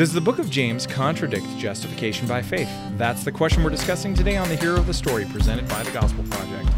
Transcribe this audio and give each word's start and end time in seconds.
Does 0.00 0.14
the 0.14 0.20
book 0.22 0.38
of 0.38 0.48
James 0.48 0.86
contradict 0.86 1.44
justification 1.58 2.26
by 2.26 2.40
faith? 2.40 2.70
That's 2.96 3.22
the 3.22 3.30
question 3.30 3.62
we're 3.62 3.68
discussing 3.68 4.14
today 4.14 4.38
on 4.38 4.48
the 4.48 4.56
Hero 4.56 4.78
of 4.78 4.86
the 4.86 4.94
Story 4.94 5.26
presented 5.26 5.68
by 5.68 5.82
the 5.82 5.90
Gospel 5.90 6.24
Project. 6.24 6.70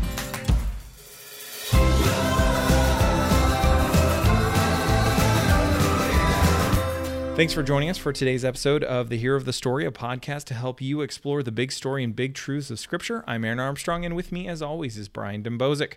Thanks 7.36 7.52
for 7.52 7.62
joining 7.62 7.90
us 7.90 7.96
for 7.96 8.12
today's 8.12 8.44
episode 8.44 8.82
of 8.82 9.08
The 9.08 9.18
Hero 9.18 9.36
of 9.36 9.44
the 9.44 9.52
Story, 9.52 9.86
a 9.86 9.92
podcast 9.92 10.46
to 10.46 10.54
help 10.54 10.80
you 10.80 11.00
explore 11.00 11.44
the 11.44 11.52
big 11.52 11.70
story 11.70 12.02
and 12.02 12.16
big 12.16 12.34
truths 12.34 12.72
of 12.72 12.80
Scripture. 12.80 13.22
I'm 13.28 13.44
Aaron 13.44 13.60
Armstrong, 13.60 14.04
and 14.04 14.16
with 14.16 14.32
me, 14.32 14.48
as 14.48 14.60
always, 14.60 14.98
is 14.98 15.08
Brian 15.08 15.44
Dembowczyk. 15.44 15.92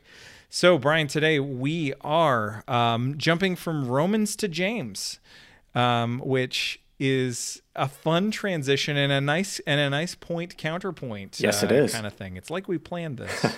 So, 0.52 0.78
Brian, 0.78 1.08
today 1.08 1.40
we 1.40 1.92
are 2.02 2.64
um, 2.68 3.18
jumping 3.18 3.56
from 3.56 3.88
Romans 3.88 4.36
to 4.36 4.48
James, 4.48 5.20
um, 5.74 6.20
which 6.24 6.82
is 7.00 7.62
a 7.76 7.90
fun 7.90 8.32
transition 8.32 8.96
and 8.96 9.12
a 9.12 9.20
nice 9.20 9.60
and 9.68 9.80
a 9.80 9.90
nice 9.90 10.16
point 10.16 10.58
counterpoint. 10.58 11.40
Yes, 11.40 11.62
uh, 11.62 11.68
it 11.68 11.72
is 11.72 11.94
kind 11.94 12.08
of 12.08 12.14
thing. 12.14 12.38
It's 12.38 12.50
like 12.50 12.68
we 12.68 12.78
planned 12.78 13.18
this. 13.18 13.56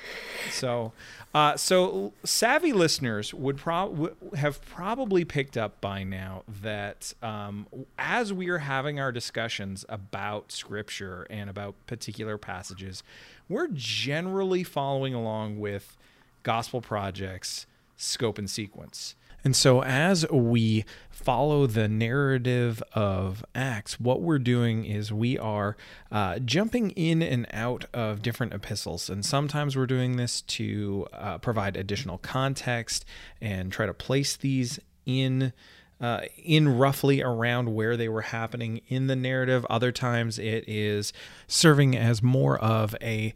so, 0.50 0.92
uh, 1.32 1.56
so 1.56 2.12
savvy 2.24 2.72
listeners 2.72 3.32
would 3.32 3.58
pro- 3.58 4.10
have 4.34 4.64
probably 4.66 5.24
picked 5.24 5.56
up 5.56 5.80
by 5.80 6.02
now 6.02 6.42
that 6.62 7.12
um, 7.22 7.66
as 7.98 8.32
we 8.32 8.48
are 8.48 8.58
having 8.58 8.98
our 8.98 9.12
discussions 9.12 9.84
about 9.88 10.50
scripture 10.50 11.26
and 11.30 11.48
about 11.48 11.74
particular 11.86 12.36
passages, 12.38 13.04
we're 13.48 13.68
generally 13.72 14.64
following 14.64 15.14
along 15.14 15.60
with 15.60 15.96
gospel 16.42 16.80
projects 16.80 17.66
scope 17.96 18.38
and 18.38 18.48
sequence. 18.50 19.14
And 19.44 19.56
so, 19.56 19.82
as 19.82 20.28
we 20.30 20.84
follow 21.10 21.66
the 21.66 21.88
narrative 21.88 22.82
of 22.94 23.44
Acts, 23.54 23.98
what 24.00 24.22
we're 24.22 24.38
doing 24.38 24.84
is 24.84 25.12
we 25.12 25.38
are 25.38 25.76
uh, 26.10 26.38
jumping 26.38 26.90
in 26.90 27.22
and 27.22 27.46
out 27.52 27.84
of 27.92 28.22
different 28.22 28.52
epistles. 28.52 29.08
And 29.08 29.24
sometimes 29.24 29.76
we're 29.76 29.86
doing 29.86 30.16
this 30.16 30.42
to 30.42 31.06
uh, 31.12 31.38
provide 31.38 31.76
additional 31.76 32.18
context 32.18 33.04
and 33.40 33.72
try 33.72 33.86
to 33.86 33.94
place 33.94 34.36
these 34.36 34.78
in. 35.06 35.52
Uh, 36.00 36.22
in 36.42 36.66
roughly 36.78 37.20
around 37.20 37.74
where 37.74 37.94
they 37.94 38.08
were 38.08 38.22
happening 38.22 38.80
in 38.88 39.06
the 39.06 39.14
narrative. 39.14 39.66
Other 39.68 39.92
times 39.92 40.38
it 40.38 40.64
is 40.66 41.12
serving 41.46 41.94
as 41.94 42.22
more 42.22 42.58
of 42.58 42.96
a 43.02 43.34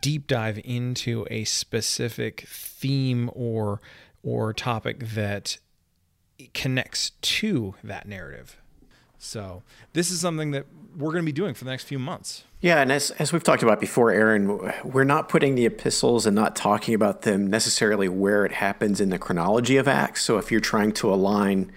deep 0.00 0.26
dive 0.26 0.58
into 0.64 1.26
a 1.30 1.44
specific 1.44 2.46
theme 2.48 3.30
or 3.34 3.82
or 4.22 4.52
topic 4.52 5.00
that 5.00 5.58
connects 6.54 7.10
to 7.20 7.74
that 7.82 8.06
narrative. 8.06 8.60
So 9.18 9.62
this 9.92 10.10
is 10.10 10.20
something 10.20 10.52
that 10.52 10.66
we're 10.96 11.10
going 11.10 11.24
to 11.24 11.26
be 11.26 11.32
doing 11.32 11.54
for 11.54 11.64
the 11.64 11.70
next 11.70 11.84
few 11.84 11.98
months. 11.98 12.44
Yeah, 12.60 12.80
and 12.80 12.90
as, 12.90 13.10
as 13.12 13.32
we've 13.32 13.42
talked 13.42 13.62
about 13.62 13.80
before, 13.80 14.10
Aaron, 14.10 14.72
we're 14.84 15.04
not 15.04 15.28
putting 15.28 15.54
the 15.54 15.66
epistles 15.66 16.26
and 16.26 16.34
not 16.34 16.56
talking 16.56 16.94
about 16.94 17.22
them 17.22 17.46
necessarily 17.46 18.08
where 18.08 18.44
it 18.44 18.52
happens 18.52 19.00
in 19.00 19.10
the 19.10 19.18
chronology 19.18 19.76
of 19.76 19.86
Acts. 19.86 20.22
So 20.22 20.38
if 20.38 20.50
you're 20.50 20.60
trying 20.60 20.92
to 20.92 21.12
align 21.12 21.72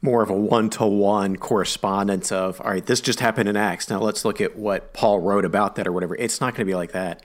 more 0.00 0.22
of 0.22 0.30
a 0.30 0.36
one 0.36 0.70
to 0.70 0.86
one 0.86 1.36
correspondence 1.36 2.30
of, 2.30 2.60
all 2.60 2.70
right, 2.70 2.84
this 2.86 3.00
just 3.00 3.20
happened 3.20 3.48
in 3.48 3.56
Acts. 3.56 3.90
Now 3.90 4.00
let's 4.00 4.24
look 4.24 4.40
at 4.40 4.56
what 4.56 4.92
Paul 4.92 5.20
wrote 5.20 5.44
about 5.44 5.76
that 5.76 5.86
or 5.86 5.92
whatever. 5.92 6.14
It's 6.16 6.40
not 6.40 6.54
going 6.54 6.66
to 6.66 6.70
be 6.70 6.76
like 6.76 6.92
that. 6.92 7.22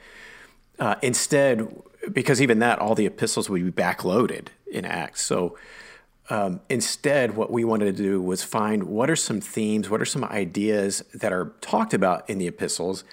Uh, 0.80 0.96
instead, 1.02 1.68
because 2.12 2.42
even 2.42 2.60
that, 2.60 2.80
all 2.80 2.96
the 2.96 3.06
epistles 3.06 3.50
would 3.50 3.64
be 3.64 3.72
backloaded 3.72 4.48
in 4.68 4.86
Acts. 4.86 5.22
So 5.22 5.58
um, 6.30 6.62
instead, 6.70 7.36
what 7.36 7.52
we 7.52 7.64
wanted 7.64 7.96
to 7.96 8.04
do 8.04 8.22
was 8.22 8.44
find 8.44 8.84
what 8.84 9.10
are 9.10 9.16
some 9.16 9.42
themes, 9.42 9.90
what 9.90 10.02
are 10.02 10.06
some 10.06 10.24
ideas 10.24 11.04
that 11.14 11.34
are 11.34 11.54
talked 11.62 11.94
about 11.94 12.30
in 12.30 12.38
the 12.38 12.48
epistles, 12.48 13.04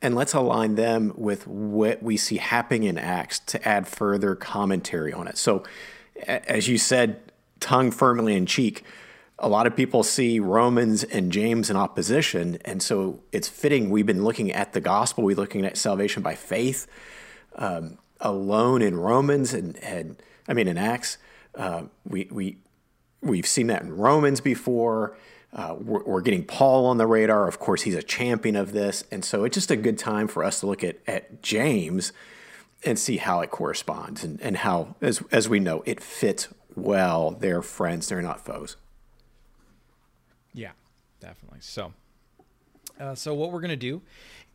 and 0.00 0.14
let's 0.14 0.32
align 0.32 0.76
them 0.76 1.12
with 1.16 1.46
what 1.46 2.02
we 2.02 2.16
see 2.16 2.36
happening 2.36 2.84
in 2.84 2.98
Acts 2.98 3.38
to 3.40 3.68
add 3.68 3.86
further 3.88 4.34
commentary 4.34 5.12
on 5.12 5.28
it. 5.28 5.38
So, 5.38 5.64
as 6.26 6.68
you 6.68 6.78
said, 6.78 7.20
tongue 7.60 7.90
firmly 7.90 8.34
in 8.34 8.46
cheek. 8.46 8.84
A 9.38 9.48
lot 9.48 9.66
of 9.66 9.74
people 9.74 10.04
see 10.04 10.38
Romans 10.38 11.02
and 11.02 11.32
James 11.32 11.68
in 11.68 11.76
opposition, 11.76 12.58
and 12.64 12.80
so 12.80 13.20
it's 13.32 13.48
fitting. 13.48 13.90
We've 13.90 14.06
been 14.06 14.22
looking 14.22 14.52
at 14.52 14.72
the 14.72 14.80
gospel, 14.80 15.24
we're 15.24 15.36
looking 15.36 15.64
at 15.64 15.76
salvation 15.76 16.22
by 16.22 16.36
faith. 16.36 16.86
Um, 17.56 17.98
alone 18.22 18.80
in 18.80 18.96
Romans 18.96 19.52
and, 19.52 19.76
and 19.78 20.16
I 20.48 20.54
mean 20.54 20.68
in 20.68 20.78
Acts. 20.78 21.18
Uh, 21.54 21.84
we 22.08 22.28
we 22.30 22.56
we've 23.20 23.46
seen 23.46 23.66
that 23.66 23.82
in 23.82 23.96
Romans 23.96 24.40
before. 24.40 25.16
Uh, 25.52 25.76
we're, 25.78 26.02
we're, 26.04 26.20
getting 26.22 26.44
Paul 26.44 26.86
on 26.86 26.96
the 26.96 27.06
radar. 27.06 27.46
Of 27.46 27.58
course, 27.58 27.82
he's 27.82 27.94
a 27.94 28.02
champion 28.02 28.56
of 28.56 28.72
this, 28.72 29.04
and 29.12 29.22
so 29.22 29.44
it's 29.44 29.54
just 29.54 29.70
a 29.70 29.76
good 29.76 29.98
time 29.98 30.26
for 30.26 30.42
us 30.42 30.60
to 30.60 30.66
look 30.66 30.82
at 30.82 30.96
at 31.06 31.42
James 31.42 32.12
and 32.84 32.98
see 32.98 33.18
how 33.18 33.40
it 33.40 33.50
corresponds 33.50 34.24
and, 34.24 34.40
and 34.40 34.56
how, 34.58 34.96
as 35.02 35.22
as 35.30 35.50
we 35.50 35.60
know, 35.60 35.82
it 35.84 36.00
fits 36.00 36.48
well. 36.74 37.32
They're 37.32 37.60
friends; 37.60 38.08
they're 38.08 38.22
not 38.22 38.42
foes. 38.42 38.76
Yeah, 40.54 40.72
definitely. 41.20 41.58
So, 41.60 41.92
uh, 42.98 43.14
so 43.14 43.34
what 43.34 43.52
we're 43.52 43.60
gonna 43.60 43.76
do 43.76 44.00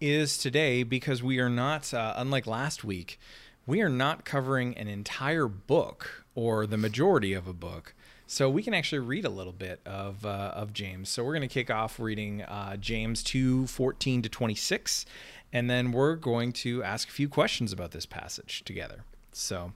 is 0.01 0.37
today 0.37 0.81
because 0.81 1.21
we 1.21 1.37
are 1.37 1.49
not 1.49 1.93
uh, 1.93 2.15
unlike 2.17 2.47
last 2.47 2.83
week 2.83 3.19
we 3.67 3.81
are 3.81 3.89
not 3.89 4.25
covering 4.25 4.75
an 4.77 4.87
entire 4.87 5.47
book 5.47 6.25
or 6.33 6.65
the 6.65 6.77
majority 6.77 7.33
of 7.33 7.47
a 7.47 7.53
book. 7.53 7.93
So 8.25 8.49
we 8.49 8.63
can 8.63 8.73
actually 8.73 8.99
read 8.99 9.25
a 9.25 9.29
little 9.29 9.53
bit 9.53 9.81
of, 9.85 10.25
uh, 10.25 10.51
of 10.55 10.73
James. 10.73 11.09
So 11.09 11.23
we're 11.23 11.33
going 11.33 11.47
to 11.47 11.53
kick 11.53 11.69
off 11.69 11.99
reading 11.99 12.41
uh, 12.41 12.77
James 12.77 13.21
2 13.23 13.67
14 13.67 14.21
to 14.23 14.29
26. 14.29 15.05
And 15.53 15.69
then 15.69 15.91
we're 15.91 16.15
going 16.15 16.53
to 16.53 16.83
ask 16.83 17.09
a 17.09 17.11
few 17.11 17.29
questions 17.29 17.71
about 17.71 17.91
this 17.91 18.05
passage 18.05 18.63
together. 18.65 19.03
So, 19.31 19.73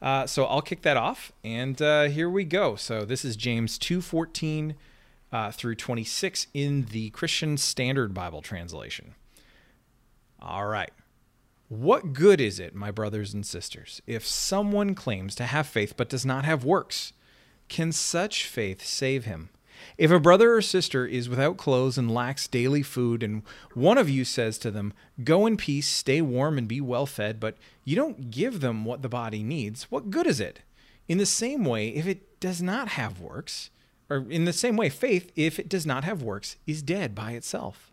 uh, 0.00 0.26
so 0.26 0.44
I'll 0.46 0.62
kick 0.62 0.82
that 0.82 0.96
off. 0.96 1.32
And 1.44 1.80
uh, 1.82 2.04
here 2.04 2.30
we 2.30 2.44
go. 2.44 2.76
So 2.76 3.04
this 3.04 3.24
is 3.24 3.36
James 3.36 3.76
2 3.78 4.00
14 4.00 4.74
uh, 5.32 5.50
through 5.50 5.76
26 5.76 6.46
in 6.54 6.86
the 6.86 7.10
Christian 7.10 7.56
Standard 7.56 8.14
Bible 8.14 8.42
translation. 8.42 9.14
All 10.40 10.66
right. 10.66 10.90
What 11.72 12.12
good 12.12 12.38
is 12.38 12.60
it, 12.60 12.74
my 12.74 12.90
brothers 12.90 13.32
and 13.32 13.46
sisters, 13.46 14.02
if 14.06 14.26
someone 14.26 14.94
claims 14.94 15.34
to 15.36 15.46
have 15.46 15.66
faith 15.66 15.94
but 15.96 16.10
does 16.10 16.26
not 16.26 16.44
have 16.44 16.66
works? 16.66 17.14
Can 17.70 17.92
such 17.92 18.46
faith 18.46 18.84
save 18.84 19.24
him? 19.24 19.48
If 19.96 20.10
a 20.10 20.20
brother 20.20 20.54
or 20.54 20.60
sister 20.60 21.06
is 21.06 21.30
without 21.30 21.56
clothes 21.56 21.96
and 21.96 22.12
lacks 22.12 22.46
daily 22.46 22.82
food, 22.82 23.22
and 23.22 23.42
one 23.72 23.96
of 23.96 24.10
you 24.10 24.22
says 24.22 24.58
to 24.58 24.70
them, 24.70 24.92
Go 25.24 25.46
in 25.46 25.56
peace, 25.56 25.88
stay 25.88 26.20
warm, 26.20 26.58
and 26.58 26.68
be 26.68 26.82
well 26.82 27.06
fed, 27.06 27.40
but 27.40 27.56
you 27.86 27.96
don't 27.96 28.30
give 28.30 28.60
them 28.60 28.84
what 28.84 29.00
the 29.00 29.08
body 29.08 29.42
needs, 29.42 29.84
what 29.84 30.10
good 30.10 30.26
is 30.26 30.40
it? 30.40 30.60
In 31.08 31.16
the 31.16 31.24
same 31.24 31.64
way, 31.64 31.88
if 31.88 32.06
it 32.06 32.38
does 32.38 32.60
not 32.60 32.88
have 32.88 33.18
works, 33.18 33.70
or 34.10 34.26
in 34.28 34.44
the 34.44 34.52
same 34.52 34.76
way, 34.76 34.90
faith, 34.90 35.32
if 35.36 35.58
it 35.58 35.70
does 35.70 35.86
not 35.86 36.04
have 36.04 36.22
works, 36.22 36.56
is 36.66 36.82
dead 36.82 37.14
by 37.14 37.32
itself. 37.32 37.90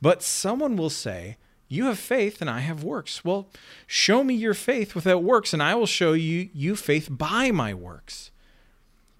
But 0.00 0.22
someone 0.22 0.78
will 0.78 0.88
say, 0.88 1.36
you 1.68 1.86
have 1.86 1.98
faith 1.98 2.40
and 2.40 2.48
I 2.48 2.60
have 2.60 2.84
works. 2.84 3.24
Well, 3.24 3.48
show 3.86 4.22
me 4.22 4.34
your 4.34 4.54
faith 4.54 4.94
without 4.94 5.22
works, 5.22 5.52
and 5.52 5.62
I 5.62 5.74
will 5.74 5.86
show 5.86 6.12
you 6.12 6.48
you 6.52 6.76
faith 6.76 7.08
by 7.10 7.50
my 7.50 7.74
works. 7.74 8.30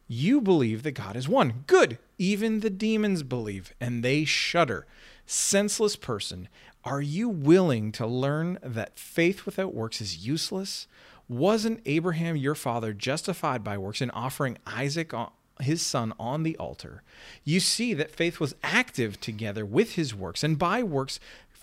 You 0.09 0.41
believe 0.41 0.83
that 0.85 0.93
God 0.93 1.17
is 1.17 1.29
one. 1.29 1.65
Good. 1.67 1.99
Even 2.19 2.61
the 2.61 2.71
demons 2.71 3.23
believe, 3.23 3.75
and 3.81 4.03
they 4.03 4.25
shudder. 4.25 4.87
Senseless 5.27 5.97
person, 5.97 6.49
are 6.85 7.03
you 7.03 7.29
willing 7.29 7.91
to 7.93 8.07
learn 8.07 8.59
that 8.63 8.99
faith 8.99 9.45
without 9.45 9.75
works 9.75 10.01
is 10.01 10.25
useless? 10.25 10.87
Wasn't 11.29 11.83
Abraham 11.85 12.37
your 12.37 12.55
father 12.55 12.93
justified 12.93 13.65
by 13.65 13.77
works 13.77 14.01
in 14.01 14.11
offering 14.11 14.59
Isaac 14.65 15.13
uh, 15.13 15.27
his 15.61 15.83
son 15.83 16.15
on 16.21 16.45
the 16.45 16.57
altar? 16.59 17.03
You 17.43 17.59
see 17.59 17.93
that 17.95 18.13
faith 18.13 18.39
was 18.39 18.55
active 18.63 19.21
together 19.21 19.67
with 19.67 19.97
his 19.97 20.15
works, 20.15 20.45
and 20.45 20.57
by 20.57 20.85
works 20.85 21.19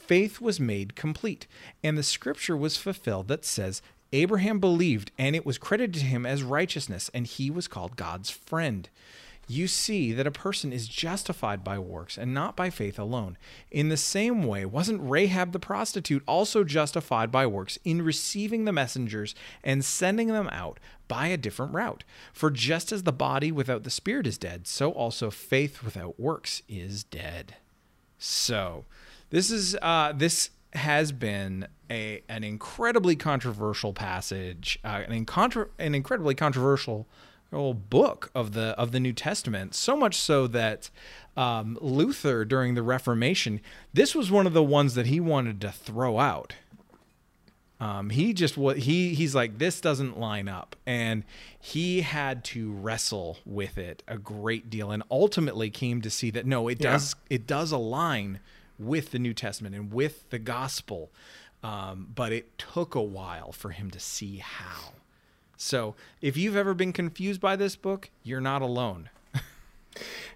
faith 0.08 0.42
was 0.42 0.60
made 0.60 0.96
complete, 0.96 1.48
and 1.84 1.98
the 1.98 2.04
scripture 2.04 2.58
was 2.58 2.78
fulfilled 2.78 3.28
that 3.28 3.46
says, 3.46 3.82
Abraham 4.12 4.60
believed, 4.60 5.12
and 5.18 5.36
it 5.36 5.46
was 5.46 5.58
credited 5.58 5.96
to 5.96 6.06
him 6.06 6.26
as 6.26 6.44
righteousness, 6.44 7.10
and 7.14 7.26
he 7.26 7.50
was 7.50 7.68
called 7.68 7.96
God's 7.96 8.30
friend. 8.30 8.90
You 9.48 9.68
see 9.68 10.14
that 10.14 10.28
a 10.28 10.32
person 10.32 10.72
is 10.72 10.88
justified 10.88 11.64
by 11.64 11.78
works 11.78 12.18
and 12.18 12.34
not 12.34 12.56
by 12.56 12.70
faith 12.70 12.98
alone. 12.98 13.38
In 13.72 13.90
the 13.90 13.98
same 13.98 14.44
way, 14.44 14.66
wasn't 14.66 15.02
Rahab 15.02 15.52
the 15.52 15.60
prostitute 15.60 16.24
also 16.26 16.64
justified 16.64 17.30
by 17.30 17.46
works 17.46 17.78
in 17.84 18.04
receiving 18.04 18.64
the 18.64 18.72
messengers 18.72 19.36
and 19.64 19.84
sending 19.84 20.30
them 20.30 20.48
out 20.52 20.80
by 21.08 21.28
a 21.28 21.38
different 21.38 21.74
route? 21.74 22.06
For 22.32 22.52
just 22.52 22.94
as 22.94 23.04
the 23.04 23.12
body 23.12 23.52
without 23.52 23.84
the 23.84 23.90
spirit 23.90 24.28
is 24.28 24.38
dead, 24.38 24.66
so 24.66 24.92
also 24.92 25.30
faith 25.30 25.84
without 25.84 26.20
works 26.20 26.62
is 26.70 27.04
dead. 27.04 27.56
So, 28.18 28.86
this 29.34 29.50
is 29.50 29.76
uh, 29.82 30.14
this 30.16 30.52
has 30.74 31.12
been 31.12 31.68
a 31.90 32.22
an 32.30 32.44
incredibly 32.44 33.16
controversial 33.16 33.92
passage, 33.92 34.78
uh, 34.86 35.02
an, 35.08 35.26
incontra- 35.26 35.70
an 35.80 35.96
incredibly 35.96 36.36
controversial 36.36 37.08
whole 37.52 37.74
book 37.74 38.30
of 38.36 38.54
the 38.54 38.76
of 38.78 38.92
the 38.92 39.00
New 39.00 39.12
Testament. 39.14 39.74
So 39.74 39.98
much 39.98 40.16
so 40.20 40.46
that 40.48 40.92
um, 41.36 41.80
Luther, 41.82 42.46
during 42.46 42.76
the 42.76 42.84
Reformation, 42.84 43.60
this 43.92 44.14
was 44.14 44.30
one 44.30 44.46
of 44.46 44.54
the 44.54 44.64
ones 44.64 44.94
that 44.94 45.08
he 45.08 45.20
wanted 45.20 45.60
to 45.62 45.72
throw 45.72 46.20
out. 46.20 46.54
Um, 47.80 48.12
he 48.12 48.34
just 48.34 48.56
what 48.56 48.78
he 48.80 49.16
he's 49.16 49.34
like 49.34 49.58
this 49.58 49.82
doesn't 49.82 50.20
line 50.20 50.48
up, 50.48 50.76
and 50.86 51.24
he 51.60 52.02
had 52.02 52.44
to 52.46 52.72
wrestle 52.72 53.40
with 53.48 53.80
it 53.80 54.04
a 54.08 54.20
great 54.20 54.70
deal, 54.70 54.92
and 54.92 55.02
ultimately 55.10 55.72
came 55.72 56.02
to 56.02 56.12
see 56.12 56.30
that 56.30 56.46
no, 56.46 56.68
it 56.68 56.80
Yeah. 56.80 56.92
does 56.92 57.16
it 57.32 57.48
does 57.48 57.72
align 57.72 58.40
with 58.86 59.12
the 59.12 59.20
New 59.20 59.34
Testament 59.34 59.76
and 59.76 59.92
with 59.92 60.30
the 60.30 60.40
gospel, 60.40 61.12
um, 61.64 62.10
but 62.14 62.32
it 62.32 62.58
took 62.58 62.96
a 62.96 63.02
while 63.02 63.52
for 63.52 63.70
him 63.70 63.90
to 63.92 64.00
see 64.00 64.38
how. 64.38 64.94
So 65.58 65.96
if 66.22 66.36
you've 66.36 66.58
ever 66.58 66.74
been 66.74 66.94
confused 66.94 67.40
by 67.40 67.56
this 67.56 67.76
book, 67.76 68.10
you're 68.24 68.42
not 68.42 68.62
alone. 68.62 69.10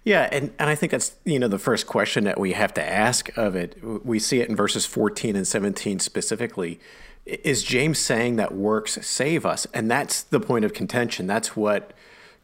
Yeah, 0.04 0.28
and, 0.30 0.52
and 0.58 0.70
I 0.70 0.76
think 0.76 0.92
that's 0.92 1.16
you 1.24 1.38
know 1.38 1.48
the 1.48 1.58
first 1.58 1.86
question 1.86 2.24
that 2.24 2.38
we 2.38 2.52
have 2.52 2.72
to 2.74 2.82
ask 2.82 3.36
of 3.36 3.56
it. 3.56 3.76
We 3.82 4.20
see 4.20 4.40
it 4.40 4.48
in 4.48 4.56
verses 4.56 4.86
14 4.86 5.34
and 5.36 5.46
17 5.46 5.98
specifically. 5.98 6.80
Is 7.26 7.62
James 7.62 7.98
saying 7.98 8.36
that 8.36 8.54
works 8.54 9.04
save 9.04 9.44
us? 9.44 9.66
And 9.74 9.90
that's 9.90 10.22
the 10.22 10.40
point 10.40 10.64
of 10.64 10.72
contention. 10.72 11.26
That's 11.26 11.56
what 11.56 11.92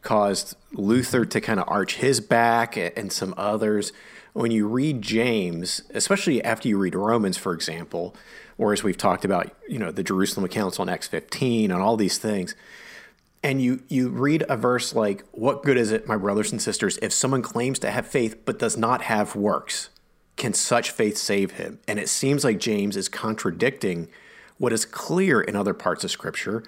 caused 0.01 0.55
Luther 0.73 1.25
to 1.25 1.41
kind 1.41 1.59
of 1.59 1.65
arch 1.67 1.95
his 1.95 2.19
back 2.19 2.77
and 2.77 3.11
some 3.11 3.33
others. 3.37 3.91
When 4.35 4.51
you 4.51 4.67
read 4.67 5.01
James, 5.01 5.81
especially 5.93 6.43
after 6.43 6.67
you 6.67 6.77
read 6.77 6.93
Romans, 6.93 7.37
for 7.37 7.53
example, 7.53 8.13
or 8.57 8.73
as 8.73 8.83
we've 8.83 8.97
talked 8.97 9.23
about, 9.23 9.49
you 9.69 9.79
know, 9.79 9.91
the 9.91 10.03
Jerusalem 10.03 10.45
Council 10.49 10.83
in 10.83 10.89
Acts 10.89 11.07
15 11.07 11.71
and 11.71 11.81
all 11.81 11.95
these 11.95 12.17
things, 12.17 12.53
and 13.41 13.61
you 13.61 13.81
you 13.87 14.09
read 14.09 14.43
a 14.49 14.57
verse 14.57 14.93
like 14.93 15.23
what 15.31 15.63
good 15.63 15.77
is 15.77 15.93
it 15.93 16.05
my 16.05 16.17
brothers 16.17 16.51
and 16.51 16.61
sisters 16.61 16.99
if 17.01 17.13
someone 17.13 17.41
claims 17.41 17.79
to 17.79 17.89
have 17.89 18.07
faith 18.07 18.43
but 18.43 18.59
does 18.59 18.75
not 18.75 19.03
have 19.03 19.37
works? 19.37 19.87
Can 20.35 20.51
such 20.51 20.91
faith 20.91 21.15
save 21.15 21.51
him? 21.51 21.79
And 21.87 21.97
it 21.97 22.09
seems 22.09 22.43
like 22.43 22.59
james 22.59 22.97
is 22.97 23.07
contradicting 23.07 24.09
what 24.57 24.73
is 24.73 24.83
clear 24.83 25.39
in 25.39 25.55
other 25.55 25.73
parts 25.73 26.03
of 26.03 26.11
scripture. 26.11 26.61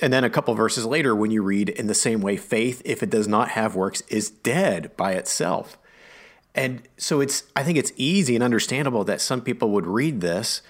And 0.00 0.10
then 0.10 0.24
a 0.24 0.30
couple 0.30 0.54
verses 0.54 0.86
later 0.86 1.14
when 1.14 1.30
you 1.30 1.42
read 1.42 1.68
in 1.68 1.86
the 1.86 1.94
same 1.94 2.22
way 2.22 2.38
faith 2.38 2.80
if 2.86 3.02
it 3.02 3.10
does 3.10 3.28
not 3.28 3.50
have 3.50 3.76
works 3.76 4.00
is 4.08 4.30
dead 4.30 4.96
by 4.96 5.12
itself 5.12 5.76
and 6.54 6.82
so 6.96 7.20
it's 7.20 7.44
i 7.56 7.62
think 7.62 7.78
it's 7.78 7.92
easy 7.96 8.34
and 8.34 8.44
understandable 8.44 9.04
that 9.04 9.20
some 9.20 9.40
people 9.40 9.70
would 9.70 9.86
read 9.86 10.20
this 10.20 10.62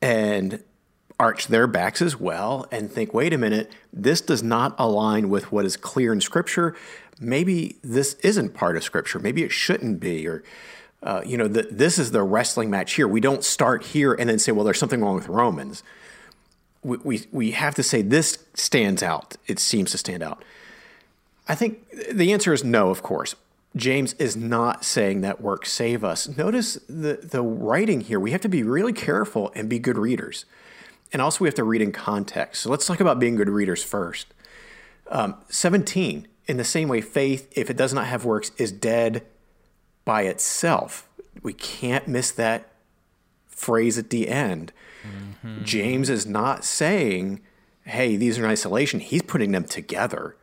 and 0.00 0.62
arch 1.18 1.46
their 1.46 1.66
backs 1.66 2.02
as 2.02 2.18
well 2.18 2.66
and 2.70 2.90
think, 2.90 3.14
wait 3.14 3.32
a 3.32 3.38
minute, 3.38 3.72
this 3.92 4.20
does 4.20 4.42
not 4.42 4.74
align 4.78 5.28
with 5.28 5.50
what 5.50 5.64
is 5.64 5.76
clear 5.76 6.12
in 6.12 6.20
Scripture. 6.20 6.74
Maybe 7.18 7.76
this 7.82 8.14
isn't 8.22 8.54
part 8.54 8.76
of 8.76 8.84
Scripture. 8.84 9.18
Maybe 9.18 9.42
it 9.42 9.52
shouldn't 9.52 9.98
be. 9.98 10.26
Or, 10.28 10.42
uh, 11.02 11.22
you 11.24 11.38
know, 11.38 11.48
the, 11.48 11.62
this 11.70 11.98
is 11.98 12.10
the 12.10 12.22
wrestling 12.22 12.68
match 12.68 12.94
here. 12.94 13.08
We 13.08 13.20
don't 13.20 13.42
start 13.42 13.84
here 13.84 14.12
and 14.12 14.28
then 14.28 14.38
say, 14.38 14.52
well, 14.52 14.64
there's 14.64 14.78
something 14.78 15.00
wrong 15.00 15.14
with 15.14 15.28
Romans. 15.28 15.82
We, 16.82 16.98
we, 16.98 17.26
we 17.32 17.50
have 17.52 17.74
to 17.76 17.82
say 17.82 18.02
this 18.02 18.44
stands 18.52 19.02
out. 19.02 19.36
It 19.46 19.58
seems 19.58 19.92
to 19.92 19.98
stand 19.98 20.22
out. 20.22 20.44
I 21.48 21.54
think 21.54 21.88
the 22.12 22.32
answer 22.32 22.52
is 22.52 22.62
no, 22.62 22.90
of 22.90 23.02
course. 23.02 23.34
James 23.76 24.14
is 24.14 24.36
not 24.36 24.84
saying 24.84 25.20
that 25.20 25.40
works 25.40 25.70
save 25.70 26.02
us. 26.02 26.26
Notice 26.36 26.74
the, 26.88 27.20
the 27.22 27.42
writing 27.42 28.00
here. 28.00 28.18
We 28.18 28.30
have 28.30 28.40
to 28.40 28.48
be 28.48 28.62
really 28.62 28.92
careful 28.92 29.52
and 29.54 29.68
be 29.68 29.78
good 29.78 29.98
readers. 29.98 30.46
And 31.12 31.22
also, 31.22 31.44
we 31.44 31.48
have 31.48 31.54
to 31.54 31.64
read 31.64 31.82
in 31.82 31.92
context. 31.92 32.62
So 32.62 32.70
let's 32.70 32.86
talk 32.86 33.00
about 33.00 33.20
being 33.20 33.36
good 33.36 33.48
readers 33.48 33.84
first. 33.84 34.26
Um, 35.08 35.36
17, 35.48 36.26
in 36.46 36.56
the 36.56 36.64
same 36.64 36.88
way, 36.88 37.00
faith, 37.00 37.52
if 37.56 37.70
it 37.70 37.76
does 37.76 37.94
not 37.94 38.06
have 38.06 38.24
works, 38.24 38.50
is 38.56 38.72
dead 38.72 39.24
by 40.04 40.22
itself. 40.22 41.08
We 41.42 41.52
can't 41.52 42.08
miss 42.08 42.30
that 42.32 42.68
phrase 43.46 43.98
at 43.98 44.10
the 44.10 44.28
end. 44.28 44.72
James 45.62 46.10
is 46.10 46.26
not 46.26 46.64
saying, 46.64 47.40
hey, 47.84 48.16
these 48.16 48.38
are 48.38 48.44
in 48.44 48.50
isolation. 48.50 48.98
He's 49.00 49.22
putting 49.22 49.52
them 49.52 49.64
together. 49.64 50.36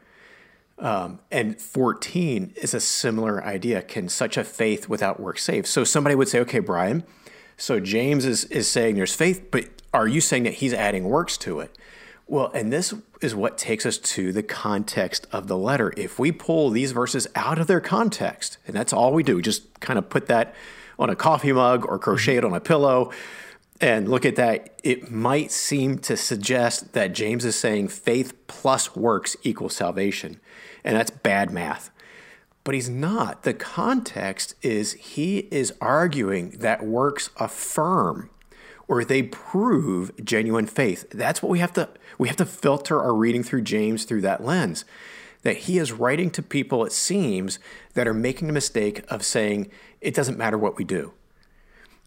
Um, 0.84 1.20
and 1.32 1.60
14 1.60 2.54
is 2.58 2.74
a 2.74 2.82
similar 2.82 3.42
idea. 3.42 3.82
Can 3.82 4.10
such 4.10 4.36
a 4.36 4.44
faith 4.44 4.90
without 4.90 5.18
works 5.18 5.42
save? 5.42 5.66
So 5.66 5.86
somebody 5.86 6.14
would 6.14 6.28
say, 6.28 6.40
okay, 6.42 6.60
Brian, 6.60 7.06
so 7.56 7.80
James 7.80 8.26
is, 8.26 8.44
is 8.46 8.68
saying 8.68 8.96
there's 8.96 9.16
faith, 9.16 9.50
but 9.50 9.70
are 9.94 10.10
you 10.10 10.20
saying 10.20 10.44
that 10.44 10.56
he's 10.56 10.74
adding 10.74 11.06
works 11.06 11.38
to 11.38 11.62
it? 11.62 11.78
Well, 12.28 12.52
and 12.54 12.72
this 12.72 12.94
is 13.22 13.34
what 13.34 13.58
takes 13.58 13.86
us 13.86 13.98
to 13.98 14.34
the 14.34 14.44
context 14.44 15.26
of 15.32 15.48
the 15.48 15.58
letter. 15.58 15.94
If 15.96 16.20
we 16.20 16.34
pull 16.34 16.70
these 16.70 16.92
verses 16.92 17.28
out 17.34 17.60
of 17.60 17.68
their 17.68 17.82
context, 17.82 18.58
and 18.68 18.76
that's 18.76 18.92
all 18.92 19.14
we 19.14 19.24
do, 19.24 19.42
just 19.42 19.80
kind 19.80 19.98
of 19.98 20.10
put 20.10 20.28
that 20.28 20.54
on 21.00 21.10
a 21.10 21.16
coffee 21.16 21.54
mug 21.54 21.86
or 21.86 21.98
crochet 21.98 22.36
it 22.36 22.44
on 22.44 22.54
a 22.54 22.60
pillow 22.60 23.10
and 23.80 24.10
look 24.10 24.26
at 24.26 24.36
that, 24.36 24.80
it 24.84 25.12
might 25.12 25.52
seem 25.52 25.98
to 26.00 26.18
suggest 26.18 26.94
that 26.94 27.14
James 27.14 27.46
is 27.46 27.56
saying 27.56 27.88
faith 27.88 28.34
plus 28.48 28.96
works 28.96 29.38
equals 29.44 29.76
salvation. 29.76 30.40
And 30.84 30.96
that's 30.96 31.12
bad 31.12 31.52
math. 31.52 31.90
But 32.64 32.76
he's 32.76 32.90
not. 32.90 33.44
The 33.44 33.54
context 33.54 34.56
is 34.62 34.94
he 34.94 35.40
is 35.52 35.74
arguing 35.82 36.52
that 36.60 36.86
works 36.86 37.30
affirm 37.38 38.30
or 38.88 39.04
they 39.04 39.24
prove 39.24 40.12
genuine 40.24 40.68
faith. 40.68 41.10
That's 41.12 41.42
what 41.42 41.50
we 41.50 41.60
have 41.60 41.74
to 41.74 41.90
we 42.18 42.28
have 42.28 42.38
to 42.38 42.46
filter 42.46 43.02
our 43.02 43.14
reading 43.14 43.44
through 43.44 43.64
James 43.64 44.06
through 44.06 44.22
that 44.22 44.44
lens. 44.44 44.86
That 45.42 45.58
he 45.58 45.78
is 45.78 45.92
writing 45.92 46.32
to 46.32 46.42
people, 46.42 46.86
it 46.86 46.94
seems, 46.94 47.60
that 47.96 48.08
are 48.08 48.14
making 48.14 48.48
the 48.48 48.54
mistake 48.54 49.04
of 49.10 49.26
saying, 49.26 49.70
it 50.00 50.14
doesn't 50.14 50.38
matter 50.38 50.58
what 50.58 50.78
we 50.78 50.86
do. 50.86 51.12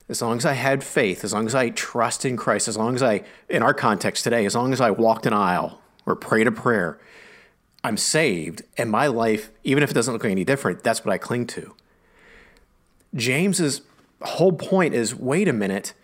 As 0.09 0.23
long 0.23 0.39
as 0.39 0.47
I 0.47 0.53
had 0.55 0.85
faith, 0.85 1.23
as 1.23 1.35
long 1.35 1.47
as 1.47 1.55
I 1.55 1.69
trust 1.71 2.25
in 2.25 2.37
Christ, 2.37 2.69
as 2.69 2.79
long 2.79 2.95
as 2.95 3.03
I, 3.03 3.25
in 3.51 3.63
our 3.63 3.75
context 3.75 4.25
today, 4.25 4.47
as 4.47 4.55
long 4.55 4.73
as 4.73 4.81
I 4.81 4.91
walked 4.91 5.27
an 5.27 5.33
aisle 5.35 5.81
or 6.07 6.15
prayed 6.15 6.47
a 6.47 6.53
prayer, 6.53 6.99
I'm 7.87 7.97
saved, 7.97 8.63
and 8.77 8.91
my 8.91 9.07
life, 9.07 9.53
even 9.63 9.85
if 9.85 9.93
it 9.93 9.95
doesn't 9.95 10.13
look 10.13 10.25
any 10.25 10.45
different, 10.45 10.83
that's 10.83 11.05
what 11.05 11.13
I 11.13 11.19
cling 11.19 11.47
to. 11.49 11.73
James's 13.15 13.83
whole 14.21 14.55
point 14.55 14.93
is 14.93 15.15
wait 15.15 15.47
a 15.47 15.53
minute, 15.53 15.95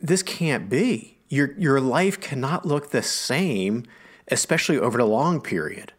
this 0.00 0.22
can't 0.22 0.70
be. 0.70 1.18
Your, 1.28 1.54
your 1.58 1.80
life 1.80 2.20
cannot 2.20 2.64
look 2.64 2.90
the 2.90 3.02
same, 3.02 3.84
especially 4.28 4.78
over 4.78 4.96
the 4.96 5.06
long 5.06 5.40
period. 5.40 5.92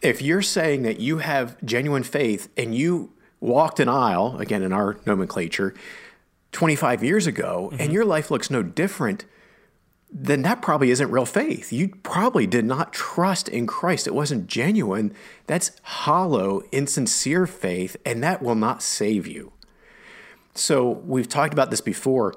If 0.00 0.22
you're 0.22 0.40
saying 0.40 0.82
that 0.82 1.00
you 1.00 1.18
have 1.18 1.56
genuine 1.64 2.04
faith 2.04 2.48
and 2.56 2.76
you 2.76 3.12
walked 3.40 3.80
an 3.80 3.88
aisle, 3.88 4.36
again, 4.38 4.62
in 4.62 4.72
our 4.72 4.98
nomenclature, 5.04 5.74
25 6.52 7.02
years 7.02 7.26
ago, 7.26 7.70
mm-hmm. 7.72 7.82
and 7.82 7.92
your 7.92 8.04
life 8.04 8.30
looks 8.30 8.50
no 8.50 8.62
different, 8.62 9.24
then 10.14 10.42
that 10.42 10.60
probably 10.60 10.90
isn't 10.90 11.10
real 11.10 11.24
faith. 11.24 11.72
You 11.72 11.88
probably 12.02 12.46
did 12.46 12.66
not 12.66 12.92
trust 12.92 13.48
in 13.48 13.66
Christ. 13.66 14.06
It 14.06 14.14
wasn't 14.14 14.46
genuine. 14.46 15.14
That's 15.46 15.72
hollow, 15.82 16.62
insincere 16.70 17.46
faith, 17.46 17.96
and 18.04 18.22
that 18.22 18.42
will 18.42 18.54
not 18.54 18.82
save 18.82 19.26
you. 19.26 19.52
So 20.54 20.90
we've 20.90 21.28
talked 21.28 21.54
about 21.54 21.70
this 21.70 21.80
before. 21.80 22.34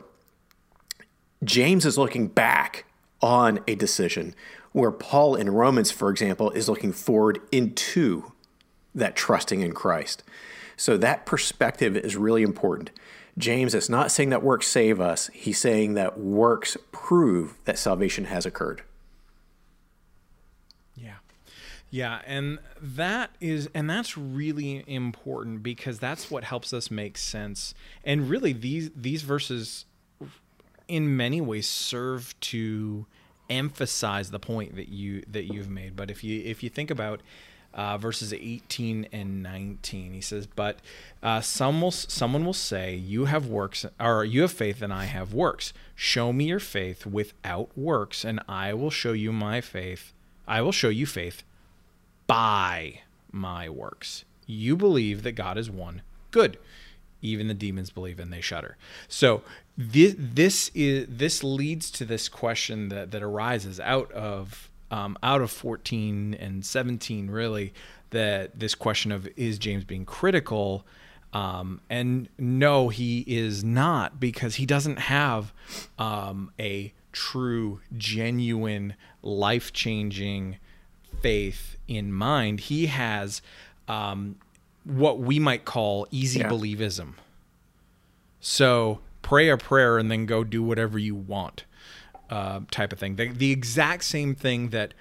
James 1.43 1.85
is 1.85 1.97
looking 1.97 2.27
back 2.27 2.85
on 3.21 3.59
a 3.67 3.75
decision 3.75 4.33
where 4.71 4.91
Paul 4.91 5.35
in 5.35 5.49
Romans, 5.49 5.91
for 5.91 6.09
example, 6.09 6.51
is 6.51 6.69
looking 6.69 6.93
forward 6.93 7.39
into 7.51 8.31
that 8.93 9.17
trusting 9.17 9.61
in 9.61 9.73
Christ. 9.73 10.23
So 10.77 10.95
that 10.97 11.25
perspective 11.25 11.97
is 11.97 12.15
really 12.15 12.41
important. 12.41 12.91
James 13.37 13.75
is 13.75 13.89
not 13.89 14.11
saying 14.11 14.29
that 14.29 14.43
works 14.43 14.67
save 14.67 15.01
us, 15.01 15.29
he's 15.33 15.59
saying 15.59 15.95
that 15.95 16.17
works 16.17 16.77
prove 16.91 17.57
that 17.65 17.77
salvation 17.77 18.25
has 18.25 18.45
occurred. 18.45 18.81
Yeah. 20.95 21.15
Yeah, 21.89 22.21
and 22.25 22.59
that 22.81 23.31
is 23.39 23.69
and 23.73 23.89
that's 23.89 24.17
really 24.17 24.83
important 24.87 25.63
because 25.63 25.99
that's 25.99 26.31
what 26.31 26.43
helps 26.43 26.73
us 26.73 26.89
make 26.89 27.17
sense. 27.17 27.73
And 28.03 28.29
really 28.29 28.53
these 28.53 28.89
these 28.95 29.21
verses 29.21 29.85
in 30.87 31.15
many 31.15 31.41
ways 31.41 31.67
serve 31.67 32.37
to 32.39 33.05
emphasize 33.49 34.31
the 34.31 34.39
point 34.39 34.75
that 34.75 34.89
you 34.89 35.23
that 35.27 35.45
you've 35.53 35.69
made. 35.69 35.95
But 35.95 36.09
if 36.09 36.23
you 36.23 36.41
if 36.43 36.63
you 36.63 36.69
think 36.69 36.89
about 36.89 37.21
uh, 37.75 37.97
verses 37.97 38.33
18 38.33 39.09
and 39.11 39.43
19. 39.43 40.13
He 40.13 40.21
says, 40.21 40.47
"But 40.47 40.79
uh, 41.21 41.41
some 41.41 41.81
will, 41.81 41.91
someone 41.91 42.45
will 42.45 42.53
say, 42.53 42.95
you 42.95 43.25
have 43.25 43.47
works, 43.47 43.85
or 43.99 44.23
you 44.23 44.41
have 44.41 44.51
faith, 44.51 44.81
and 44.81 44.93
I 44.93 45.05
have 45.05 45.33
works. 45.33 45.73
Show 45.95 46.31
me 46.31 46.45
your 46.45 46.59
faith 46.59 47.05
without 47.05 47.75
works, 47.77 48.23
and 48.23 48.39
I 48.47 48.73
will 48.73 48.91
show 48.91 49.11
you 49.11 49.31
my 49.31 49.59
faith. 49.61 50.13
I 50.47 50.61
will 50.61 50.71
show 50.71 50.89
you 50.89 51.05
faith 51.05 51.43
by 52.27 53.01
my 53.31 53.69
works. 53.69 54.23
You 54.45 54.75
believe 54.75 55.23
that 55.23 55.33
God 55.33 55.57
is 55.57 55.69
one. 55.69 56.01
Good. 56.31 56.57
Even 57.21 57.47
the 57.47 57.53
demons 57.53 57.89
believe, 57.89 58.19
and 58.19 58.31
they 58.31 58.41
shudder. 58.41 58.77
So 59.07 59.41
this 59.77 60.15
this 60.17 60.69
is 60.75 61.07
this 61.09 61.43
leads 61.43 61.89
to 61.91 62.05
this 62.05 62.29
question 62.29 62.89
that 62.89 63.11
that 63.11 63.23
arises 63.23 63.79
out 63.79 64.11
of 64.11 64.69
um, 64.91 65.17
out 65.23 65.41
of 65.41 65.51
14 65.51 66.33
and 66.35 66.65
17, 66.65 67.29
really, 67.29 67.73
that 68.11 68.59
this 68.59 68.75
question 68.75 69.11
of 69.11 69.27
is 69.35 69.57
James 69.57 69.83
being 69.83 70.05
critical? 70.05 70.85
Um, 71.33 71.81
and 71.89 72.29
no, 72.37 72.89
he 72.89 73.25
is 73.27 73.63
not 73.63 74.19
because 74.19 74.55
he 74.55 74.65
doesn't 74.65 74.99
have 74.99 75.53
um, 75.99 76.51
a 76.59 76.93
true, 77.11 77.81
genuine, 77.97 78.95
life 79.21 79.73
changing 79.73 80.57
faith 81.21 81.77
in 81.87 82.13
mind. 82.13 82.61
He 82.61 82.85
has 82.85 83.41
um, 83.87 84.37
what 84.83 85.19
we 85.19 85.39
might 85.39 85.65
call 85.65 86.07
easy 86.11 86.39
yeah. 86.39 86.49
believism. 86.49 87.13
So 88.39 88.99
pray 89.21 89.49
a 89.49 89.57
prayer 89.57 89.97
and 89.97 90.11
then 90.11 90.25
go 90.25 90.43
do 90.43 90.61
whatever 90.61 90.99
you 90.99 91.15
want, 91.15 91.65
uh, 92.29 92.61
type 92.71 92.93
of 92.93 92.99
thing. 92.99 93.15
The, 93.15 93.29
the 93.29 93.51
exact 93.51 94.03
same 94.03 94.35
thing 94.35 94.69
that 94.69 94.93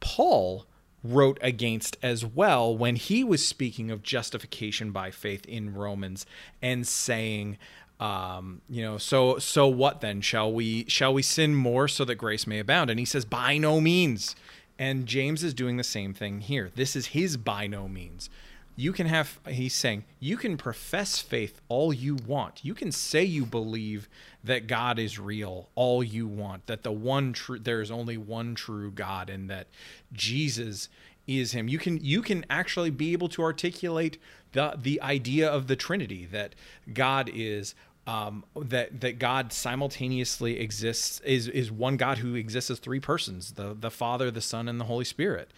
Paul 0.00 0.66
wrote 1.02 1.38
against 1.40 1.96
as 2.02 2.24
well 2.24 2.76
when 2.76 2.96
he 2.96 3.24
was 3.24 3.46
speaking 3.46 3.90
of 3.90 4.02
justification 4.02 4.90
by 4.90 5.10
faith 5.10 5.46
in 5.46 5.74
Romans 5.74 6.26
and 6.60 6.86
saying, 6.86 7.56
um, 7.98 8.62
you 8.68 8.82
know, 8.82 8.98
so 8.98 9.38
so 9.38 9.66
what 9.68 10.00
then? 10.00 10.20
Shall 10.20 10.52
we 10.52 10.86
shall 10.88 11.12
we 11.12 11.22
sin 11.22 11.54
more 11.54 11.86
so 11.86 12.04
that 12.06 12.14
grace 12.16 12.46
may 12.46 12.58
abound? 12.58 12.90
And 12.90 12.98
he 12.98 13.04
says, 13.04 13.24
by 13.24 13.58
no 13.58 13.80
means. 13.80 14.36
And 14.78 15.04
James 15.04 15.44
is 15.44 15.52
doing 15.52 15.76
the 15.76 15.84
same 15.84 16.14
thing 16.14 16.40
here. 16.40 16.70
This 16.74 16.96
is 16.96 17.08
his 17.08 17.36
by 17.36 17.66
no 17.66 17.86
means. 17.86 18.30
You 18.76 18.92
can 18.92 19.06
have, 19.06 19.38
he's 19.46 19.74
saying, 19.74 20.04
you 20.20 20.36
can 20.36 20.56
profess 20.56 21.18
faith 21.18 21.60
all 21.68 21.92
you 21.92 22.16
want. 22.26 22.64
You 22.64 22.74
can 22.74 22.92
say 22.92 23.24
you 23.24 23.44
believe 23.44 24.08
that 24.42 24.66
God 24.66 24.98
is 24.98 25.18
real 25.18 25.68
all 25.74 26.02
you 26.02 26.26
want, 26.26 26.66
that 26.66 26.82
the 26.82 26.92
one 26.92 27.32
true, 27.32 27.58
there's 27.58 27.90
only 27.90 28.16
one 28.16 28.54
true 28.54 28.90
God, 28.90 29.28
and 29.28 29.50
that 29.50 29.66
Jesus 30.12 30.88
is 31.26 31.52
him. 31.52 31.68
You 31.68 31.78
can 31.78 31.98
you 32.02 32.22
can 32.22 32.44
actually 32.50 32.90
be 32.90 33.12
able 33.12 33.28
to 33.30 33.42
articulate 33.42 34.18
the 34.52 34.74
the 34.80 35.00
idea 35.02 35.48
of 35.48 35.66
the 35.66 35.76
Trinity 35.76 36.26
that 36.32 36.54
God 36.92 37.30
is 37.32 37.74
um, 38.06 38.44
that 38.56 39.00
that 39.00 39.18
God 39.18 39.52
simultaneously 39.52 40.58
exists 40.58 41.20
is 41.20 41.48
is 41.48 41.70
one 41.70 41.96
God 41.96 42.18
who 42.18 42.34
exists 42.34 42.70
as 42.70 42.78
three 42.78 43.00
persons 43.00 43.52
the 43.52 43.76
the 43.78 43.90
Father 43.90 44.30
the 44.30 44.40
Son 44.40 44.68
and 44.68 44.80
the 44.80 44.86
Holy 44.86 45.04
Spirit. 45.04 45.50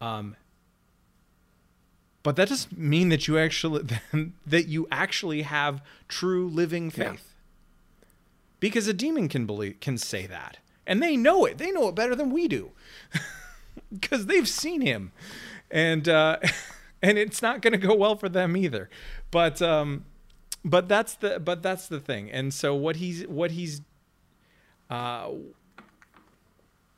Um, 0.00 0.34
but 2.22 2.36
that 2.36 2.48
doesn't 2.48 2.76
mean 2.76 3.08
that 3.08 3.26
you 3.26 3.38
actually 3.38 3.84
that 4.46 4.68
you 4.68 4.86
actually 4.90 5.42
have 5.42 5.82
true 6.08 6.48
living 6.48 6.90
faith. 6.90 7.04
Yeah. 7.04 8.06
Because 8.58 8.86
a 8.86 8.92
demon 8.92 9.28
can 9.28 9.46
believe 9.46 9.80
can 9.80 9.96
say 9.96 10.26
that. 10.26 10.58
And 10.86 11.02
they 11.02 11.16
know 11.16 11.44
it. 11.44 11.58
They 11.58 11.70
know 11.70 11.88
it 11.88 11.94
better 11.94 12.14
than 12.14 12.30
we 12.30 12.48
do. 12.48 12.72
Cuz 14.02 14.26
they've 14.26 14.48
seen 14.48 14.82
him. 14.82 15.12
And 15.70 16.08
uh 16.08 16.38
and 17.02 17.16
it's 17.16 17.40
not 17.40 17.62
going 17.62 17.72
to 17.72 17.78
go 17.78 17.94
well 17.94 18.16
for 18.16 18.28
them 18.28 18.56
either. 18.56 18.90
But 19.30 19.62
um 19.62 20.04
but 20.62 20.88
that's 20.88 21.14
the 21.14 21.40
but 21.40 21.62
that's 21.62 21.88
the 21.88 22.00
thing. 22.00 22.30
And 22.30 22.52
so 22.52 22.74
what 22.74 22.96
he's 22.96 23.26
what 23.26 23.52
he's 23.52 23.80
uh 24.90 25.30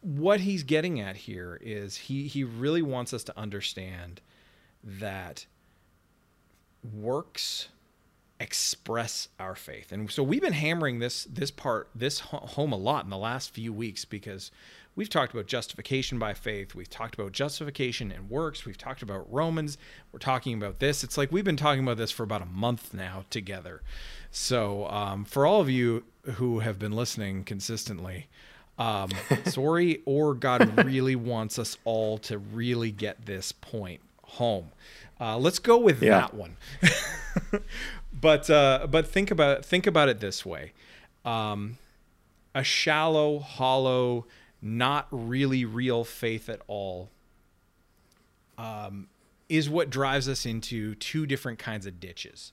what 0.00 0.40
he's 0.40 0.64
getting 0.64 0.98
at 0.98 1.16
here 1.16 1.60
is 1.62 1.96
he 1.96 2.26
he 2.26 2.42
really 2.42 2.82
wants 2.82 3.14
us 3.14 3.22
to 3.24 3.38
understand 3.38 4.20
that 4.82 5.46
works 6.82 7.68
express 8.42 9.28
our 9.38 9.54
faith. 9.54 9.92
And 9.92 10.10
so 10.10 10.22
we've 10.22 10.42
been 10.42 10.52
hammering 10.52 10.98
this 10.98 11.24
this 11.24 11.50
part 11.50 11.88
this 11.94 12.20
home 12.20 12.72
a 12.72 12.76
lot 12.76 13.04
in 13.04 13.10
the 13.10 13.16
last 13.16 13.54
few 13.54 13.72
weeks 13.72 14.04
because 14.04 14.50
we've 14.96 15.08
talked 15.08 15.32
about 15.32 15.46
justification 15.46 16.18
by 16.18 16.34
faith, 16.34 16.74
we've 16.74 16.90
talked 16.90 17.14
about 17.14 17.30
justification 17.32 18.10
and 18.10 18.28
works, 18.28 18.64
we've 18.64 18.76
talked 18.76 19.00
about 19.00 19.32
Romans, 19.32 19.78
we're 20.10 20.18
talking 20.18 20.54
about 20.54 20.80
this. 20.80 21.04
It's 21.04 21.16
like 21.16 21.30
we've 21.30 21.44
been 21.44 21.56
talking 21.56 21.84
about 21.84 21.98
this 21.98 22.10
for 22.10 22.24
about 22.24 22.42
a 22.42 22.46
month 22.46 22.92
now 22.92 23.24
together. 23.30 23.82
So 24.32 24.88
um, 24.88 25.24
for 25.24 25.46
all 25.46 25.60
of 25.60 25.70
you 25.70 26.04
who 26.34 26.58
have 26.60 26.80
been 26.80 26.92
listening 26.92 27.44
consistently, 27.44 28.26
um, 28.76 29.10
sorry, 29.44 30.02
or 30.04 30.34
God 30.34 30.84
really 30.84 31.14
wants 31.14 31.60
us 31.60 31.78
all 31.84 32.18
to 32.18 32.38
really 32.38 32.90
get 32.90 33.24
this 33.24 33.52
point 33.52 34.00
home. 34.32 34.70
Uh, 35.20 35.38
let's 35.38 35.58
go 35.58 35.78
with 35.78 36.02
yeah. 36.02 36.20
that 36.20 36.34
one. 36.34 36.56
but 38.12 38.50
uh, 38.50 38.86
but 38.90 39.06
think 39.06 39.30
about 39.30 39.64
think 39.64 39.86
about 39.86 40.08
it 40.08 40.20
this 40.20 40.44
way: 40.44 40.72
um, 41.24 41.78
a 42.54 42.64
shallow, 42.64 43.38
hollow, 43.38 44.26
not 44.60 45.06
really 45.10 45.64
real 45.64 46.04
faith 46.04 46.48
at 46.48 46.60
all 46.66 47.10
um, 48.58 49.08
is 49.48 49.68
what 49.68 49.90
drives 49.90 50.28
us 50.28 50.46
into 50.46 50.94
two 50.94 51.26
different 51.26 51.58
kinds 51.58 51.86
of 51.86 52.00
ditches. 52.00 52.52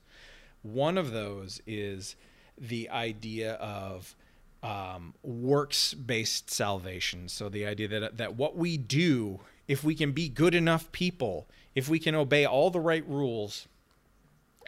One 0.62 0.98
of 0.98 1.12
those 1.12 1.62
is 1.65 2.15
the 2.57 2.89
idea 2.89 3.53
of 3.53 4.15
um, 4.62 5.13
works 5.24 5.93
based 5.93 6.51
salvation. 6.51 7.29
So 7.29 7.48
the 7.48 7.65
idea 7.65 7.88
that 7.88 8.17
that 8.17 8.36
what 8.36 8.57
we 8.57 8.77
do, 8.77 9.39
if 9.67 9.83
we 9.83 9.95
can 9.95 10.12
be 10.12 10.27
good 10.27 10.53
enough 10.53 10.91
people, 10.91 11.48
if 11.75 11.89
we 11.89 11.99
can 11.99 12.15
obey 12.15 12.45
all 12.45 12.69
the 12.69 12.79
right 12.79 13.07
rules, 13.07 13.67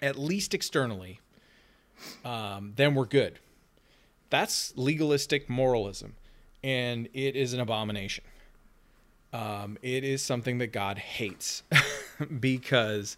at 0.02 0.18
least 0.18 0.54
externally, 0.54 1.20
um, 2.26 2.74
then 2.76 2.96
we're 2.96 3.06
good. 3.06 3.40
That's 4.30 4.74
legalistic 4.76 5.50
moralism, 5.50 6.16
and 6.64 7.10
it 7.14 7.36
is 7.36 7.54
an 7.54 7.60
abomination. 7.60 8.24
Um, 9.34 9.78
it 9.82 10.04
is 10.04 10.22
something 10.22 10.58
that 10.58 10.68
God 10.68 10.98
hates 10.98 11.64
because, 12.40 13.18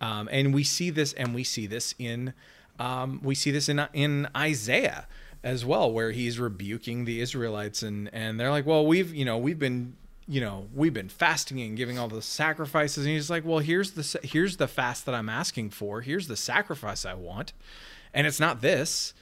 um, 0.00 0.28
and 0.30 0.52
we 0.54 0.64
see 0.64 0.90
this, 0.90 1.12
and 1.12 1.34
we 1.34 1.44
see 1.44 1.66
this 1.66 1.94
in, 1.98 2.32
um, 2.78 3.20
we 3.22 3.34
see 3.34 3.50
this 3.50 3.68
in 3.68 3.86
in 3.92 4.28
Isaiah 4.36 5.06
as 5.42 5.64
well, 5.64 5.92
where 5.92 6.10
he's 6.10 6.38
rebuking 6.38 7.04
the 7.04 7.20
Israelites, 7.20 7.82
and 7.82 8.10
and 8.12 8.40
they're 8.40 8.50
like, 8.50 8.66
well, 8.66 8.86
we've 8.86 9.14
you 9.14 9.24
know 9.24 9.38
we've 9.38 9.58
been 9.58 9.96
you 10.28 10.40
know 10.40 10.66
we've 10.74 10.94
been 10.94 11.08
fasting 11.08 11.60
and 11.60 11.76
giving 11.76 11.98
all 11.98 12.08
the 12.08 12.22
sacrifices 12.22 13.04
and 13.04 13.14
he's 13.14 13.30
like 13.30 13.44
well 13.44 13.60
here's 13.60 13.92
the 13.92 14.20
here's 14.22 14.56
the 14.56 14.68
fast 14.68 15.06
that 15.06 15.14
i'm 15.14 15.28
asking 15.28 15.70
for. 15.70 16.00
Here's 16.00 16.28
the 16.28 16.36
sacrifice 16.36 17.04
i 17.04 17.14
want. 17.14 17.52
And 18.12 18.26
it's 18.26 18.40
not 18.40 18.62
this. 18.62 19.12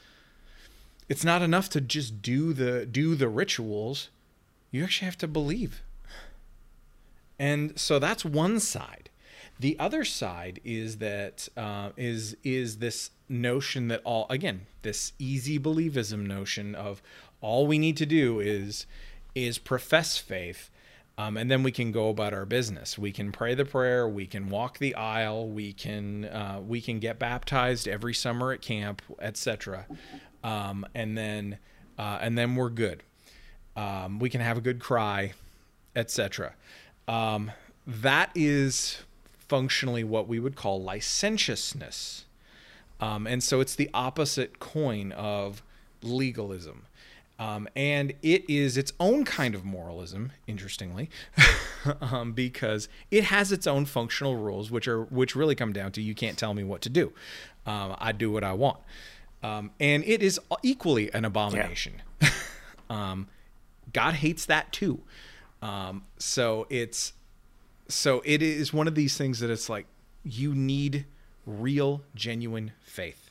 It's 1.09 1.25
not 1.25 1.43
enough 1.43 1.69
to 1.71 1.81
just 1.81 2.23
do 2.23 2.53
the 2.53 2.87
do 2.87 3.15
the 3.15 3.29
rituals. 3.29 4.09
You 4.71 4.85
actually 4.85 5.07
have 5.07 5.19
to 5.19 5.29
believe. 5.29 5.83
And 7.39 7.79
so 7.79 7.99
that's 7.99 8.25
one 8.25 8.61
side. 8.61 9.11
The 9.59 9.79
other 9.79 10.05
side 10.05 10.61
is 10.65 10.99
that 10.99 11.49
uh, 11.57 11.91
is 11.97 12.37
is 12.43 12.79
this 12.79 13.11
notion 13.29 13.89
that 13.89 14.01
all 14.05 14.27
again 14.31 14.67
this 14.83 15.13
easy 15.19 15.59
believism 15.59 16.27
notion 16.27 16.75
of 16.75 17.03
all 17.41 17.67
we 17.67 17.79
need 17.79 17.97
to 17.97 18.07
do 18.07 18.41
is 18.41 18.87
is 19.35 19.59
profess 19.59 20.19
faith 20.19 20.71
um, 21.17 21.37
and 21.37 21.51
then 21.51 21.63
we 21.63 21.71
can 21.71 21.93
go 21.93 22.09
about 22.09 22.35
our 22.35 22.45
business. 22.45 22.99
We 22.99 23.13
can 23.13 23.31
pray 23.31 23.55
the 23.55 23.65
prayer. 23.65 24.09
We 24.09 24.27
can 24.27 24.49
walk 24.49 24.79
the 24.79 24.95
aisle. 24.97 25.49
We 25.49 25.73
can 25.73 26.25
uh, 26.25 26.61
we 26.67 26.81
can 26.81 26.99
get 26.99 27.19
baptized 27.19 27.87
every 27.87 28.15
summer 28.15 28.53
at 28.53 28.61
camp, 28.61 29.01
etc. 29.21 29.87
Um, 30.43 30.85
and 30.95 31.17
then 31.17 31.59
uh, 31.99 32.19
and 32.21 32.37
then 32.37 32.57
we're 32.57 32.71
good. 32.71 33.05
Um, 33.77 34.19
we 34.19 34.29
can 34.29 34.41
have 34.41 34.59
a 34.59 34.61
good 34.61 34.81
cry, 34.81 35.35
etc. 35.95 36.55
Um, 37.07 37.53
that 37.87 38.31
is 38.35 39.03
functionally 39.49 40.03
what 40.03 40.27
we 40.27 40.41
would 40.41 40.57
call 40.57 40.83
licentiousness, 40.83 42.25
um, 43.01 43.27
and 43.27 43.43
so 43.43 43.61
it's 43.61 43.77
the 43.77 43.91
opposite 43.95 44.59
coin 44.59 45.13
of 45.13 45.63
legalism. 46.03 46.87
Um, 47.39 47.69
and 47.75 48.13
it 48.23 48.49
is 48.49 48.77
its 48.77 48.93
own 49.01 49.25
kind 49.25 49.57
of 49.57 49.65
moralism, 49.65 50.31
interestingly, 50.47 51.11
um, 52.01 52.33
because 52.33 52.89
it 53.11 53.25
has 53.25 53.51
its 53.51 53.67
own 53.67 53.87
functional 53.87 54.37
rules, 54.37 54.71
which 54.71 54.87
are 54.87 55.03
which 55.05 55.35
really 55.35 55.57
come 55.57 55.73
down 55.73 55.91
to 55.93 56.03
you 56.03 56.15
can't 56.15 56.39
tell 56.39 56.55
me 56.55 56.63
what 56.63 56.81
to 56.83 56.89
do. 56.89 57.13
Um, 57.67 57.97
I 57.99 58.13
do 58.13 58.31
what 58.31 58.45
I 58.45 58.53
want, 58.53 58.79
um, 59.43 59.73
and 59.81 60.05
it 60.05 60.23
is 60.23 60.39
equally 60.63 61.13
an 61.13 61.25
abomination. 61.25 62.03
Yeah. 62.21 62.29
Um, 62.91 63.29
God 63.95 64.13
hates 64.13 64.45
that 64.45 64.71
too. 64.71 65.01
Um, 65.63 66.05
so 66.19 66.67
it's 66.69 67.15
so 67.89 68.23
it 68.25 68.43
is 68.43 68.75
one 68.75 68.87
of 68.87 68.95
these 68.95 69.17
things 69.17 69.41
that 69.41 69.49
it's 69.49 69.71
like 69.71 69.87
you 70.23 70.55
need 70.55 71.07
real, 71.47 72.03
genuine 72.15 72.73
faith, 72.83 73.31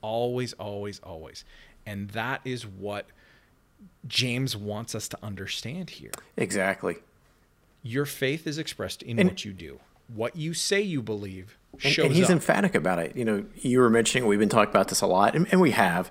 always, 0.00 0.52
always, 0.54 1.00
always, 1.00 1.44
and 1.84 2.10
that 2.10 2.40
is 2.44 2.64
what 2.64 3.06
James 4.06 4.56
wants 4.56 4.94
us 4.94 5.08
to 5.08 5.18
understand 5.22 5.90
here. 5.90 6.12
Exactly. 6.36 6.96
Your 7.82 8.04
faith 8.04 8.46
is 8.46 8.58
expressed 8.58 9.02
in 9.02 9.18
and, 9.18 9.28
what 9.28 9.44
you 9.44 9.52
do. 9.52 9.80
What 10.12 10.36
you 10.36 10.54
say 10.54 10.80
you 10.80 11.02
believe 11.02 11.56
shows 11.78 11.98
and, 11.98 12.06
and 12.06 12.14
he's 12.14 12.26
up. 12.26 12.30
emphatic 12.30 12.74
about 12.74 12.98
it. 12.98 13.16
You 13.16 13.24
know, 13.24 13.44
you 13.56 13.80
were 13.80 13.90
mentioning 13.90 14.28
we've 14.28 14.38
been 14.38 14.48
talking 14.48 14.70
about 14.70 14.88
this 14.88 15.00
a 15.00 15.06
lot, 15.06 15.34
and, 15.34 15.46
and 15.50 15.60
we 15.60 15.72
have. 15.72 16.10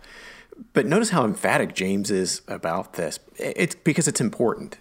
But 0.73 0.85
notice 0.85 1.09
how 1.09 1.25
emphatic 1.25 1.75
James 1.75 2.11
is 2.11 2.41
about 2.47 2.93
this. 2.93 3.19
It's 3.37 3.75
because 3.75 4.07
it's 4.07 4.21
important. 4.21 4.77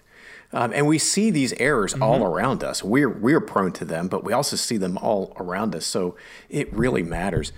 Um, 0.52 0.72
and 0.72 0.86
we 0.86 0.98
see 0.98 1.30
these 1.30 1.52
errors 1.54 1.94
mm-hmm. 1.94 2.02
all 2.02 2.24
around 2.24 2.62
us. 2.62 2.82
We're 2.84 3.08
we're 3.08 3.40
prone 3.40 3.72
to 3.72 3.84
them, 3.84 4.06
but 4.06 4.22
we 4.22 4.32
also 4.32 4.54
see 4.54 4.76
them 4.76 4.96
all 4.98 5.32
around 5.36 5.74
us. 5.74 5.84
So 5.84 6.16
it 6.48 6.72
really 6.72 7.02
matters. 7.02 7.52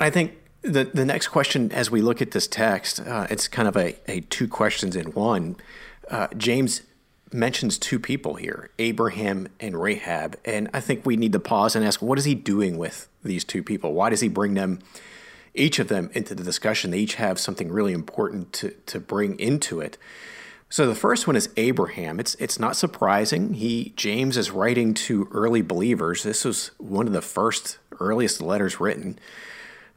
I 0.00 0.10
think 0.10 0.37
the 0.62 0.84
the 0.84 1.04
next 1.04 1.28
question, 1.28 1.72
as 1.72 1.90
we 1.90 2.00
look 2.00 2.20
at 2.20 2.32
this 2.32 2.46
text, 2.46 3.00
uh, 3.00 3.26
it's 3.30 3.48
kind 3.48 3.68
of 3.68 3.76
a, 3.76 3.96
a 4.10 4.20
two 4.20 4.48
questions 4.48 4.96
in 4.96 5.12
one. 5.12 5.56
Uh, 6.10 6.28
James 6.36 6.82
mentions 7.32 7.78
two 7.78 7.98
people 7.98 8.34
here, 8.34 8.70
Abraham 8.78 9.48
and 9.60 9.80
Rahab, 9.80 10.38
and 10.44 10.68
I 10.72 10.80
think 10.80 11.04
we 11.04 11.16
need 11.16 11.32
to 11.32 11.40
pause 11.40 11.76
and 11.76 11.84
ask, 11.84 12.00
what 12.00 12.18
is 12.18 12.24
he 12.24 12.34
doing 12.34 12.78
with 12.78 13.08
these 13.22 13.44
two 13.44 13.62
people? 13.62 13.92
Why 13.92 14.10
does 14.10 14.20
he 14.20 14.28
bring 14.28 14.54
them? 14.54 14.80
Each 15.54 15.78
of 15.78 15.88
them 15.88 16.10
into 16.12 16.34
the 16.34 16.44
discussion. 16.44 16.90
They 16.90 17.00
each 17.00 17.16
have 17.16 17.40
something 17.40 17.72
really 17.72 17.92
important 17.92 18.52
to, 18.54 18.70
to 18.86 19.00
bring 19.00 19.38
into 19.40 19.80
it. 19.80 19.98
So 20.70 20.86
the 20.86 20.94
first 20.94 21.26
one 21.26 21.34
is 21.34 21.48
Abraham. 21.56 22.20
It's 22.20 22.34
it's 22.36 22.60
not 22.60 22.76
surprising. 22.76 23.54
He 23.54 23.92
James 23.96 24.36
is 24.36 24.50
writing 24.50 24.94
to 24.94 25.28
early 25.32 25.62
believers. 25.62 26.22
This 26.22 26.44
was 26.44 26.70
one 26.78 27.06
of 27.06 27.12
the 27.12 27.22
first 27.22 27.78
earliest 27.98 28.42
letters 28.42 28.78
written. 28.78 29.18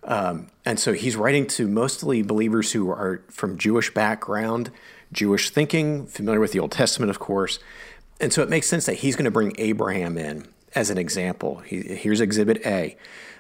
Um, 0.04 0.48
and 0.66 0.80
so 0.80 0.94
he's 0.94 1.16
writing 1.16 1.46
to 1.48 1.68
mostly 1.68 2.22
believers 2.22 2.72
who 2.72 2.90
are 2.90 3.24
from 3.30 3.58
Jewish 3.58 3.94
background, 3.94 4.72
Jewish 5.12 5.50
thinking, 5.50 6.08
familiar 6.08 6.40
with 6.40 6.52
the 6.52 6.60
Old 6.60 6.72
Testament, 6.72 7.10
of 7.10 7.20
course. 7.20 7.60
And 8.20 8.34
so 8.34 8.42
it 8.42 8.50
makes 8.50 8.68
sense 8.68 8.86
that 8.86 8.96
he's 8.96 9.16
going 9.16 9.26
to 9.26 9.32
bring 9.32 9.54
Abraham 9.58 10.18
in 10.18 10.48
as 10.76 10.90
an 10.90 10.98
example. 10.98 11.58
He, 11.60 11.82
here's 11.82 12.22
Exhibit 12.22 12.66
A. 12.66 12.98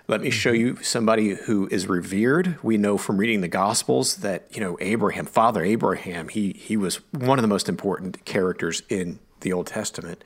Let 0.07 0.21
me 0.21 0.29
show 0.29 0.51
you 0.51 0.77
somebody 0.77 1.35
who 1.35 1.67
is 1.71 1.87
revered. 1.87 2.57
We 2.63 2.77
know 2.77 2.97
from 2.97 3.17
reading 3.17 3.41
the 3.41 3.47
Gospels 3.47 4.17
that 4.17 4.47
you 4.51 4.59
know 4.59 4.77
Abraham, 4.81 5.25
Father 5.25 5.63
Abraham, 5.63 6.27
he 6.27 6.53
he 6.53 6.75
was 6.75 6.97
one 7.11 7.37
of 7.37 7.43
the 7.43 7.47
most 7.47 7.69
important 7.69 8.25
characters 8.25 8.81
in 8.89 9.19
the 9.41 9.53
Old 9.53 9.67
Testament. 9.67 10.23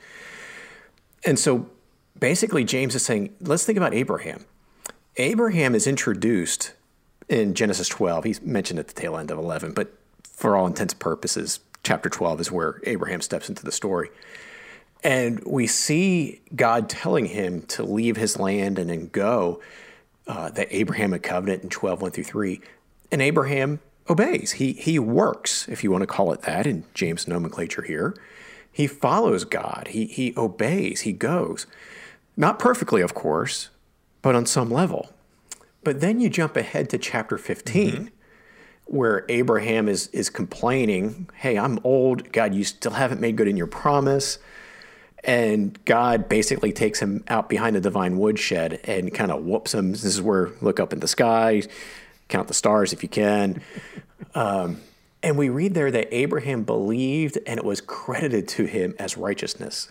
And 1.24 1.38
so 1.38 1.70
basically 2.18 2.64
James 2.64 2.94
is 2.94 3.04
saying, 3.04 3.34
let's 3.40 3.64
think 3.64 3.76
about 3.76 3.94
Abraham. 3.94 4.44
Abraham 5.18 5.74
is 5.74 5.86
introduced 5.86 6.74
in 7.28 7.54
Genesis 7.54 7.88
12. 7.88 8.24
He's 8.24 8.42
mentioned 8.42 8.78
at 8.78 8.88
the 8.88 8.94
tail 8.94 9.16
end 9.16 9.30
of 9.30 9.38
11, 9.38 9.72
but 9.72 9.92
for 10.22 10.56
all 10.56 10.66
intents 10.66 10.92
and 10.92 11.00
purposes, 11.00 11.60
chapter 11.82 12.10
12 12.10 12.42
is 12.42 12.52
where 12.52 12.80
Abraham 12.84 13.22
steps 13.22 13.48
into 13.48 13.64
the 13.64 13.72
story. 13.72 14.10
And 15.02 15.42
we 15.44 15.66
see 15.66 16.40
God 16.54 16.88
telling 16.88 17.26
him 17.26 17.62
to 17.62 17.82
leave 17.82 18.16
his 18.16 18.38
land 18.38 18.78
and 18.78 18.90
then 18.90 19.08
go, 19.08 19.60
uh, 20.26 20.50
that 20.50 20.68
Abraham 20.70 21.12
had 21.12 21.22
covenant 21.22 21.62
in 21.62 21.68
12, 21.68 22.02
1 22.02 22.10
through 22.10 22.24
3. 22.24 22.60
And 23.12 23.22
Abraham 23.22 23.80
obeys. 24.10 24.52
He, 24.52 24.72
he 24.72 24.98
works, 24.98 25.68
if 25.68 25.84
you 25.84 25.90
want 25.90 26.02
to 26.02 26.06
call 26.06 26.32
it 26.32 26.42
that, 26.42 26.66
in 26.66 26.84
James' 26.94 27.28
nomenclature 27.28 27.82
here. 27.82 28.16
He 28.70 28.86
follows 28.86 29.44
God, 29.44 29.88
he, 29.90 30.06
he 30.06 30.34
obeys, 30.36 31.02
he 31.02 31.12
goes. 31.12 31.66
Not 32.36 32.58
perfectly, 32.58 33.00
of 33.00 33.14
course, 33.14 33.70
but 34.26 34.34
on 34.34 34.44
some 34.44 34.68
level. 34.68 35.08
But 35.84 36.00
then 36.00 36.18
you 36.18 36.28
jump 36.28 36.56
ahead 36.56 36.90
to 36.90 36.98
chapter 36.98 37.38
15. 37.38 37.90
Mm-hmm 37.90 38.06
where 38.88 39.24
Abraham 39.28 39.88
is 39.88 40.06
is 40.12 40.30
complaining, 40.30 41.28
"Hey, 41.34 41.58
I'm 41.58 41.80
old. 41.82 42.30
God, 42.30 42.54
you 42.54 42.62
still 42.62 42.92
haven't 42.92 43.20
made 43.20 43.34
good 43.34 43.48
in 43.48 43.56
your 43.56 43.66
promise." 43.66 44.38
And 45.24 45.76
God 45.84 46.28
basically 46.28 46.72
takes 46.72 47.00
him 47.00 47.24
out 47.26 47.48
behind 47.48 47.74
the 47.74 47.80
divine 47.80 48.16
woodshed 48.16 48.78
and 48.84 49.12
kind 49.12 49.32
of 49.32 49.44
whoops 49.44 49.74
him. 49.74 49.90
This 49.90 50.04
is 50.04 50.22
where 50.22 50.52
look 50.60 50.78
up 50.78 50.92
in 50.92 51.00
the 51.00 51.08
sky, 51.08 51.64
count 52.28 52.46
the 52.46 52.54
stars 52.54 52.92
if 52.92 53.02
you 53.02 53.08
can. 53.08 53.60
Um, 54.34 54.80
and 55.22 55.36
we 55.36 55.48
read 55.48 55.74
there 55.74 55.90
that 55.90 56.14
Abraham 56.14 56.62
believed 56.62 57.38
and 57.46 57.58
it 57.58 57.64
was 57.64 57.80
credited 57.80 58.48
to 58.48 58.64
him 58.64 58.94
as 58.98 59.16
righteousness. 59.16 59.90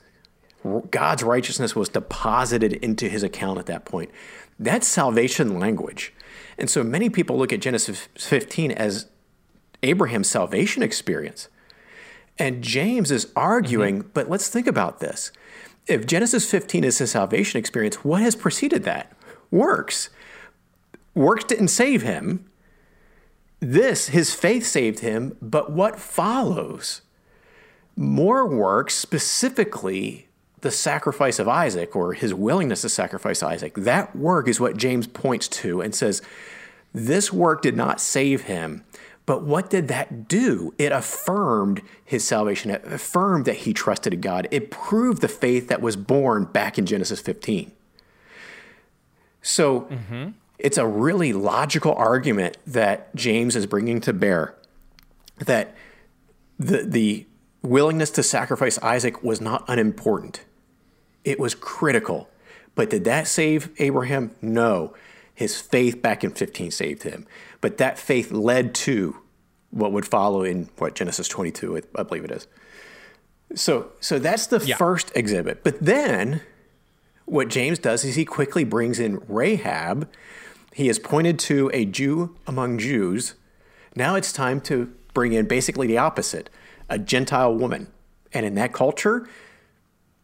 God's 0.89 1.23
righteousness 1.23 1.75
was 1.75 1.89
deposited 1.89 2.73
into 2.73 3.07
his 3.07 3.23
account 3.23 3.59
at 3.59 3.67
that 3.67 3.85
point. 3.85 4.09
That's 4.57 4.87
salvation 4.87 5.59
language. 5.59 6.13
And 6.57 6.69
so 6.69 6.83
many 6.83 7.09
people 7.09 7.37
look 7.37 7.53
at 7.53 7.61
Genesis 7.61 8.07
15 8.17 8.71
as 8.71 9.07
Abraham's 9.83 10.29
salvation 10.29 10.81
experience. 10.81 11.49
And 12.39 12.63
James 12.63 13.11
is 13.11 13.31
arguing, 13.35 13.99
mm-hmm. 13.99 14.09
but 14.13 14.29
let's 14.29 14.49
think 14.49 14.67
about 14.67 14.99
this. 14.99 15.31
If 15.87 16.07
Genesis 16.07 16.49
15 16.49 16.83
is 16.83 16.97
his 16.97 17.11
salvation 17.11 17.59
experience, 17.59 17.97
what 17.97 18.21
has 18.21 18.35
preceded 18.35 18.83
that? 18.83 19.11
Works. 19.51 20.09
Works 21.13 21.43
didn't 21.45 21.67
save 21.67 22.01
him. 22.01 22.49
This, 23.59 24.07
his 24.07 24.33
faith 24.33 24.65
saved 24.65 24.99
him, 24.99 25.37
but 25.41 25.71
what 25.71 25.99
follows? 25.99 27.01
More 27.95 28.47
works, 28.47 28.95
specifically 28.95 30.24
the 30.65 30.71
sacrifice 30.71 31.37
of 31.37 31.47
Isaac 31.47 31.95
or 31.95 32.13
his 32.13 32.33
willingness 32.33 32.81
to 32.81 32.89
sacrifice 32.89 33.43
Isaac. 33.43 33.75
That 33.75 34.15
work 34.15 34.47
is 34.47 34.59
what 34.59 34.77
James 34.77 35.05
points 35.05 35.47
to 35.47 35.79
and 35.79 35.93
says, 35.93 36.23
This 36.91 37.31
work 37.31 37.61
did 37.61 37.77
not 37.77 38.01
save 38.01 38.41
him, 38.41 38.83
but 39.27 39.43
what 39.43 39.69
did 39.69 39.89
that 39.89 40.27
do? 40.27 40.73
It 40.79 40.91
affirmed 40.91 41.83
his 42.03 42.27
salvation. 42.27 42.71
It 42.71 42.83
affirmed 42.83 43.45
that 43.45 43.57
he 43.57 43.73
trusted 43.73 44.19
God. 44.21 44.47
It 44.49 44.71
proved 44.71 45.21
the 45.21 45.27
faith 45.27 45.67
that 45.67 45.81
was 45.81 45.95
born 45.95 46.45
back 46.45 46.79
in 46.79 46.87
Genesis 46.87 47.21
15. 47.21 47.71
So 49.43 49.81
mm-hmm. 49.81 50.29
it's 50.57 50.79
a 50.79 50.87
really 50.87 51.31
logical 51.31 51.93
argument 51.93 52.57
that 52.65 53.15
James 53.15 53.55
is 53.55 53.67
bringing 53.67 54.01
to 54.01 54.13
bear 54.13 54.55
that 55.45 55.75
the, 56.57 56.83
the 56.83 57.27
willingness 57.61 58.09
to 58.11 58.23
sacrifice 58.23 58.79
Isaac 58.79 59.23
was 59.23 59.39
not 59.39 59.63
unimportant, 59.67 60.43
it 61.25 61.39
was 61.39 61.55
critical. 61.55 62.29
But 62.75 62.89
did 62.89 63.03
that 63.03 63.27
save 63.27 63.69
Abraham? 63.79 64.31
No. 64.41 64.93
His 65.33 65.59
faith 65.59 66.01
back 66.01 66.23
in 66.23 66.31
15 66.31 66.71
saved 66.71 67.03
him. 67.03 67.25
But 67.59 67.77
that 67.77 67.99
faith 67.99 68.31
led 68.31 68.73
to 68.75 69.17
what 69.71 69.91
would 69.91 70.05
follow 70.05 70.43
in 70.43 70.69
what 70.77 70.95
Genesis 70.95 71.27
22, 71.27 71.81
I 71.95 72.03
believe 72.03 72.23
it 72.23 72.31
is. 72.31 72.47
So, 73.55 73.91
so 73.99 74.19
that's 74.19 74.47
the 74.47 74.59
yeah. 74.65 74.77
first 74.77 75.11
exhibit. 75.15 75.63
But 75.63 75.81
then 75.81 76.41
what 77.25 77.49
James 77.49 77.79
does 77.79 78.05
is 78.05 78.15
he 78.15 78.23
quickly 78.23 78.63
brings 78.63 78.99
in 78.99 79.21
Rahab. 79.27 80.09
He 80.73 80.89
is 80.89 80.99
pointed 80.99 81.39
to 81.39 81.69
a 81.73 81.85
Jew 81.85 82.35
among 82.47 82.77
Jews. 82.77 83.33
Now 83.95 84.15
it's 84.15 84.31
time 84.31 84.61
to 84.61 84.93
bring 85.13 85.33
in 85.33 85.47
basically 85.47 85.87
the 85.87 85.97
opposite 85.97 86.49
a 86.87 86.99
Gentile 86.99 87.53
woman. 87.53 87.87
And 88.31 88.45
in 88.45 88.55
that 88.55 88.73
culture, 88.73 89.27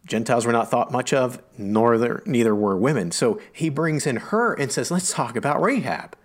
Gentiles 0.06 0.46
were 0.46 0.52
not 0.52 0.70
thought 0.70 0.92
much 0.92 1.14
of, 1.14 1.42
nor 1.58 1.98
there, 1.98 2.24
neither 2.26 2.56
were 2.56 2.76
women. 2.76 3.12
So 3.12 3.40
he 3.54 3.70
brings 3.70 4.08
in 4.08 4.18
her 4.18 4.54
and 4.54 4.72
says, 4.72 4.92
let's 4.92 5.14
talk 5.14 5.36
about 5.36 5.62
Rahab. 5.62 6.16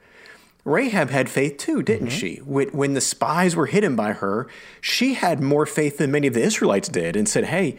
Rahab 0.64 1.10
had 1.10 1.28
faith 1.28 1.58
too, 1.58 1.82
didn't 1.82 2.08
mm-hmm. 2.08 2.16
she? 2.18 2.36
When 2.38 2.94
the 2.94 3.00
spies 3.00 3.54
were 3.54 3.66
hidden 3.66 3.94
by 3.94 4.12
her, 4.12 4.48
she 4.80 5.14
had 5.14 5.40
more 5.40 5.66
faith 5.66 5.98
than 5.98 6.10
many 6.10 6.26
of 6.26 6.34
the 6.34 6.42
Israelites 6.42 6.88
did 6.88 7.14
and 7.14 7.28
said, 7.28 7.44
hey, 7.44 7.78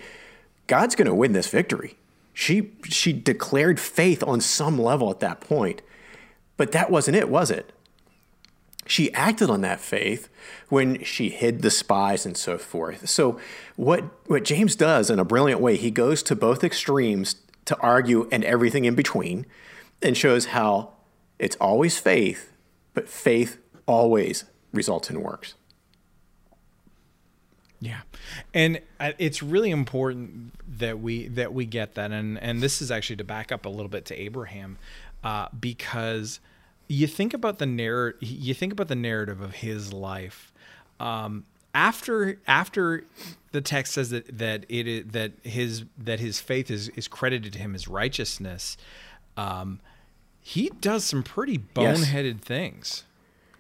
God's 0.68 0.96
going 0.96 1.08
to 1.08 1.16
win 1.16 1.34
this 1.34 1.50
victory. 1.50 1.98
She, 2.34 2.72
she 2.86 3.12
declared 3.12 3.80
faith 3.80 4.24
on 4.24 4.40
some 4.40 4.80
level 4.80 5.10
at 5.10 5.20
that 5.22 5.42
point. 5.42 5.82
But 6.56 6.72
that 6.72 6.90
wasn't 6.90 7.18
it, 7.18 7.30
was 7.30 7.52
it? 7.52 7.74
She 8.88 9.14
acted 9.14 9.50
on 9.50 9.62
that 9.62 9.80
faith 9.80 10.30
when 10.70 11.04
she 11.04 11.30
hid 11.30 11.62
the 11.62 11.72
spies 11.72 12.26
and 12.26 12.38
so 12.38 12.58
forth. 12.58 13.10
So, 13.10 13.40
what, 13.76 14.04
what 14.28 14.44
James 14.44 14.76
does 14.76 15.10
in 15.10 15.20
a 15.20 15.26
brilliant 15.26 15.62
way, 15.62 15.78
he 15.78 15.92
goes 15.92 16.24
to 16.24 16.36
both 16.36 16.64
extremes 16.64 17.36
to 17.66 17.78
argue 17.80 18.28
and 18.32 18.44
everything 18.44 18.86
in 18.86 18.96
between 18.96 19.46
and 20.02 20.16
shows 20.16 20.48
how 20.48 20.94
it's 21.40 21.56
always 21.58 21.98
faith, 21.98 22.52
but 22.94 23.10
faith 23.10 23.58
always 23.86 24.46
results 24.74 25.10
in 25.10 25.22
works. 25.22 25.56
Yeah. 27.80 28.02
And 28.54 28.82
uh, 29.00 29.12
it's 29.18 29.44
really 29.44 29.70
important 29.70 30.54
that 30.80 31.00
we 31.00 31.28
that 31.30 31.54
we 31.54 31.66
get 31.66 31.96
that 31.96 32.12
and 32.12 32.40
and 32.40 32.62
this 32.62 32.82
is 32.82 32.90
actually 32.90 33.18
to 33.18 33.24
back 33.24 33.52
up 33.52 33.66
a 33.66 33.70
little 33.70 33.88
bit 33.88 34.06
to 34.06 34.16
Abraham 34.16 34.78
uh, 35.24 35.48
because 35.60 36.40
you 36.88 37.08
think 37.08 37.34
about 37.34 37.60
the 37.60 37.66
narrative 37.66 38.22
you 38.22 38.54
think 38.54 38.72
about 38.72 38.88
the 38.88 38.96
narrative 38.96 39.42
of 39.42 39.56
his 39.56 39.94
life 39.94 40.54
um, 41.00 41.46
after 41.74 42.40
after 42.48 43.04
the 43.52 43.62
text 43.62 43.94
says 43.94 44.10
that 44.10 44.38
that 44.38 44.66
it 44.70 44.88
is, 44.88 45.06
that 45.12 45.32
his 45.44 45.86
that 45.98 46.20
his 46.20 46.40
faith 46.40 46.72
is 46.72 46.90
is 46.90 47.08
credited 47.08 47.54
to 47.54 47.60
him 47.60 47.76
as 47.76 47.88
righteousness 47.88 48.78
um, 49.38 49.80
he 50.48 50.70
does 50.82 51.04
some 51.04 51.24
pretty 51.24 51.58
boneheaded 51.58 52.38
yes. 52.38 52.44
things. 52.44 53.04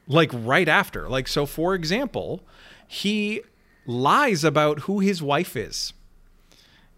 Like 0.07 0.31
right 0.33 0.69
after. 0.69 1.09
Like 1.09 1.27
so 1.27 1.45
for 1.45 1.75
example 1.75 2.41
he 2.87 3.41
lies 3.85 4.45
about 4.45 4.79
who 4.79 4.99
his 4.99 5.21
wife 5.21 5.57
is. 5.57 5.91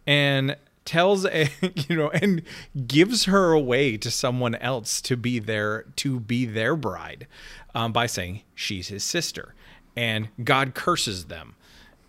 And 0.05 0.55
tells 0.89 1.23
a 1.25 1.47
you 1.88 1.95
know 1.95 2.10
and 2.10 2.41
gives 2.88 3.25
her 3.25 3.52
away 3.54 3.95
to 3.95 4.10
someone 4.10 4.56
else 4.56 5.02
to 5.02 5.15
be 5.15 5.38
their 5.38 5.84
to 5.95 6.19
be 6.19 6.45
their 6.45 6.75
bride 6.75 7.28
um, 7.75 7.91
by 7.93 8.08
saying 8.08 8.41
she's 8.56 8.88
his 8.88 9.04
sister 9.04 9.54
and 9.95 10.30
god 10.43 10.73
curses 10.73 11.25
them 11.25 11.56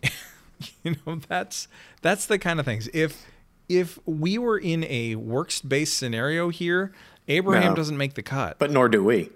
you 0.83 0.97
know, 1.07 1.21
that's 1.29 1.69
that's 2.03 2.27
the 2.27 2.39
kind 2.39 2.59
of 2.61 2.67
things. 2.67 2.89
If 2.93 3.27
if 3.69 3.99
we 4.07 4.37
were 4.39 4.59
in 4.59 4.85
a 4.85 5.15
works 5.17 5.61
based 5.61 5.97
scenario 5.97 6.49
here, 6.49 6.93
Abraham 7.29 7.71
No. 7.71 7.77
doesn't 7.77 7.97
make 7.97 8.15
the 8.15 8.23
cut. 8.23 8.59
But 8.59 8.71
nor 8.71 8.89
do 8.89 9.03
we. 9.05 9.31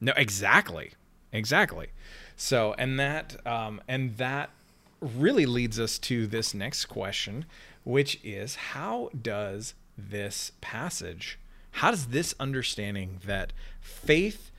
No, 0.00 0.12
exactly, 0.16 0.92
exactly. 1.32 1.88
So, 2.36 2.74
and 2.78 2.98
that, 3.00 3.44
um, 3.46 3.80
and 3.86 4.16
that 4.16 4.50
really 5.00 5.46
leads 5.46 5.78
us 5.78 5.98
to 5.98 6.26
this 6.26 6.54
next 6.54 6.86
question, 6.86 7.46
which 7.84 8.20
is 8.22 8.54
how 8.54 9.10
does 9.20 9.74
this 9.96 10.52
passage, 10.60 11.38
how 11.72 11.90
does 11.90 12.06
this 12.08 12.34
understanding 12.40 13.20
that 13.24 13.52
faith, 13.80 14.50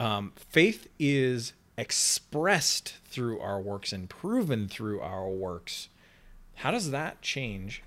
um, 0.00 0.32
faith 0.36 0.88
is 0.98 1.52
expressed 1.78 2.94
through 3.04 3.38
our 3.40 3.60
works 3.60 3.92
and 3.92 4.08
proven 4.08 4.68
through 4.68 5.00
our 5.00 5.28
works, 5.28 5.88
how 6.56 6.70
does 6.70 6.90
that 6.90 7.20
change 7.20 7.82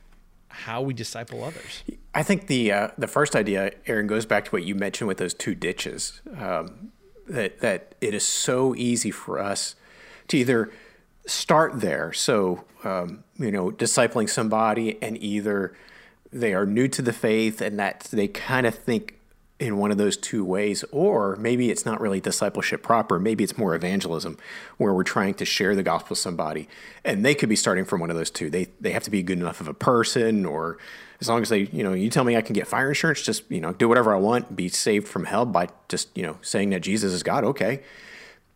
how 0.50 0.82
we 0.82 0.94
disciple 0.94 1.44
others? 1.44 1.84
I 2.14 2.24
think 2.24 2.48
the 2.48 2.72
uh, 2.72 2.90
the 2.98 3.08
first 3.08 3.36
idea, 3.36 3.72
Aaron, 3.86 4.08
goes 4.08 4.26
back 4.26 4.46
to 4.46 4.52
what 4.52 4.64
you 4.64 4.76
mentioned 4.76 5.08
with 5.08 5.18
those 5.18 5.34
two 5.34 5.56
ditches. 5.56 6.22
Um, 6.38 6.92
that 7.28 7.60
that 7.60 7.96
it 8.02 8.14
is 8.14 8.26
so 8.26 8.76
easy 8.76 9.12
for 9.12 9.40
us 9.40 9.76
to 10.28 10.38
either 10.38 10.72
start 11.30 11.82
there, 11.82 12.12
so 12.14 12.66
um, 12.84 13.24
you 13.38 13.52
know, 13.52 13.72
discipling 13.72 14.30
somebody, 14.30 15.02
and 15.02 15.22
either 15.22 15.76
they 16.32 16.54
are 16.54 16.66
new 16.66 16.88
to 16.88 17.02
the 17.02 17.14
faith 17.14 17.62
and 17.62 17.80
that 17.80 18.08
they 18.12 18.28
kind 18.28 18.66
of 18.68 18.76
think 18.76 19.16
in 19.60 19.78
one 19.78 19.92
of 19.92 19.98
those 19.98 20.16
two 20.16 20.46
ways, 20.46 20.86
or 20.92 21.36
maybe 21.36 21.70
it's 21.70 21.86
not 21.86 22.00
really 22.00 22.22
discipleship 22.22 22.82
proper. 22.82 23.20
Maybe 23.20 23.44
it's 23.44 23.58
more 23.58 23.76
evangelism, 23.76 24.38
where 24.78 24.94
we're 24.94 25.04
trying 25.04 25.34
to 25.36 25.46
share 25.46 25.76
the 25.76 25.84
gospel 25.84 26.12
with 26.12 26.20
somebody, 26.20 26.70
and 27.04 27.26
they 27.26 27.36
could 27.36 27.50
be 27.50 27.58
starting 27.58 27.84
from 27.84 28.00
one 28.00 28.10
of 28.10 28.16
those 28.16 28.32
two. 28.32 28.50
They 28.50 28.68
they 28.80 28.92
have 28.92 29.04
to 29.04 29.12
be 29.12 29.22
good 29.22 29.38
enough 29.38 29.60
of 29.60 29.68
a 29.68 29.74
person, 29.74 30.46
or 30.46 30.78
as 31.20 31.28
long 31.28 31.42
as 31.42 31.50
they, 31.50 31.64
you 31.74 31.84
know, 31.84 31.92
you 31.92 32.10
tell 32.10 32.24
me 32.24 32.38
I 32.38 32.42
can 32.42 32.54
get 32.54 32.68
fire 32.68 32.88
insurance, 32.88 33.22
just 33.22 33.50
you 33.52 33.60
know, 33.60 33.74
do 33.74 33.90
whatever 33.90 34.16
I 34.16 34.18
want, 34.18 34.56
be 34.56 34.70
saved 34.70 35.10
from 35.10 35.26
hell 35.26 35.46
by 35.46 35.68
just 35.90 36.16
you 36.16 36.24
know 36.24 36.38
saying 36.42 36.70
that 36.70 36.80
Jesus 36.80 37.12
is 37.12 37.24
God. 37.24 37.44
Okay. 37.44 37.82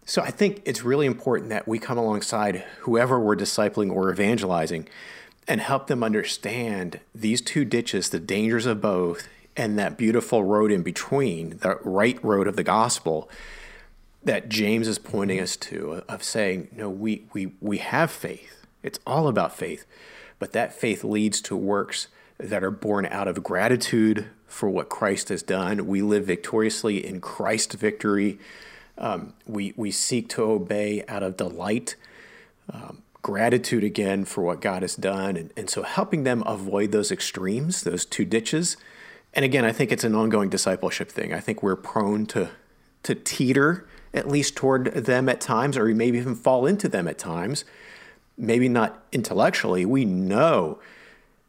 So 0.05 0.21
I 0.21 0.31
think 0.31 0.61
it's 0.65 0.83
really 0.83 1.05
important 1.05 1.49
that 1.49 1.67
we 1.67 1.79
come 1.79 1.97
alongside 1.97 2.65
whoever 2.79 3.19
we're 3.19 3.35
discipling 3.35 3.91
or 3.91 4.11
evangelizing 4.11 4.87
and 5.47 5.61
help 5.61 5.87
them 5.87 6.03
understand 6.03 6.99
these 7.13 7.41
two 7.41 7.65
ditches, 7.65 8.09
the 8.09 8.19
dangers 8.19 8.65
of 8.65 8.81
both, 8.81 9.27
and 9.55 9.77
that 9.77 9.97
beautiful 9.97 10.43
road 10.43 10.71
in 10.71 10.83
between, 10.83 11.57
the 11.57 11.77
right 11.83 12.21
road 12.23 12.47
of 12.47 12.55
the 12.55 12.63
gospel 12.63 13.29
that 14.23 14.49
James 14.49 14.87
is 14.87 14.97
pointing 14.99 15.39
us 15.39 15.55
to 15.57 16.01
of 16.07 16.23
saying, 16.23 16.69
no, 16.71 16.89
we 16.89 17.25
we 17.33 17.53
we 17.59 17.77
have 17.77 18.09
faith. 18.09 18.65
It's 18.81 18.99
all 19.05 19.27
about 19.27 19.55
faith. 19.55 19.85
But 20.39 20.53
that 20.53 20.73
faith 20.73 21.03
leads 21.03 21.41
to 21.41 21.55
works 21.55 22.07
that 22.37 22.63
are 22.63 22.71
born 22.71 23.05
out 23.05 23.27
of 23.27 23.43
gratitude 23.43 24.27
for 24.47 24.69
what 24.69 24.89
Christ 24.89 25.29
has 25.29 25.43
done. 25.43 25.87
We 25.87 26.01
live 26.01 26.25
victoriously 26.25 27.05
in 27.05 27.21
Christ's 27.21 27.75
victory. 27.75 28.39
Um, 28.97 29.34
we 29.45 29.73
we 29.75 29.91
seek 29.91 30.29
to 30.29 30.43
obey 30.43 31.03
out 31.08 31.23
of 31.23 31.38
delight 31.38 31.95
gratitude 33.23 33.84
again 33.84 34.25
for 34.25 34.43
what 34.43 34.62
God 34.62 34.84
has 34.84 34.95
done. 34.95 35.36
And, 35.36 35.51
and 35.58 35.69
so 35.69 35.82
helping 35.82 36.23
them 36.23 36.43
avoid 36.45 36.91
those 36.91 37.12
extremes, 37.12 37.82
those 37.82 38.06
two 38.06 38.25
ditches. 38.25 38.77
And 39.34 39.43
again, 39.43 39.65
I 39.65 39.71
think 39.71 39.91
it's 39.91 40.03
an 40.03 40.13
ongoing 40.13 40.49
discipleship 40.49 41.10
thing. 41.10 41.34
I 41.34 41.39
think 41.39 41.63
we're 41.63 41.77
prone 41.77 42.27
to, 42.27 42.51
to 43.03 43.15
teeter 43.15 43.88
at 44.13 44.27
least 44.27 44.56
toward 44.56 44.93
them 44.93 45.27
at 45.27 45.41
times, 45.41 45.75
or 45.75 45.86
we 45.86 45.93
maybe 45.95 46.19
even 46.19 46.36
fall 46.36 46.67
into 46.67 46.88
them 46.88 47.08
at 47.08 47.17
times. 47.17 47.65
Maybe 48.38 48.69
not 48.69 49.03
intellectually. 49.12 49.86
We 49.86 50.06
know 50.06 50.79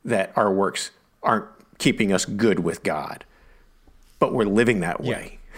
that 0.05 0.33
our 0.37 0.51
works 0.53 0.93
aren't 1.23 1.47
keeping 1.79 2.13
us 2.13 2.25
good 2.25 2.61
with 2.61 2.83
God, 2.83 3.25
but 4.19 4.33
we're 4.33 4.45
living 4.45 4.81
that 4.81 5.03
way. 5.03 5.39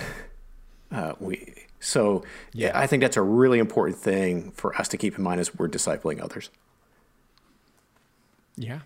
Uh, 0.93 1.15
we 1.19 1.66
so 1.87 2.25
yeah, 2.53 2.73
I 2.75 2.89
think 2.89 3.01
that's 3.01 3.17
a 3.17 3.23
really 3.23 3.61
important 3.61 3.97
thing 3.97 4.51
for 4.51 4.75
us 4.77 4.89
to 4.89 4.97
keep 4.97 5.17
in 5.17 5.23
mind 5.23 5.39
as 5.39 5.55
we're 5.55 5.69
discipling 5.69 6.21
others. 6.21 6.51
Yeah. 8.57 8.81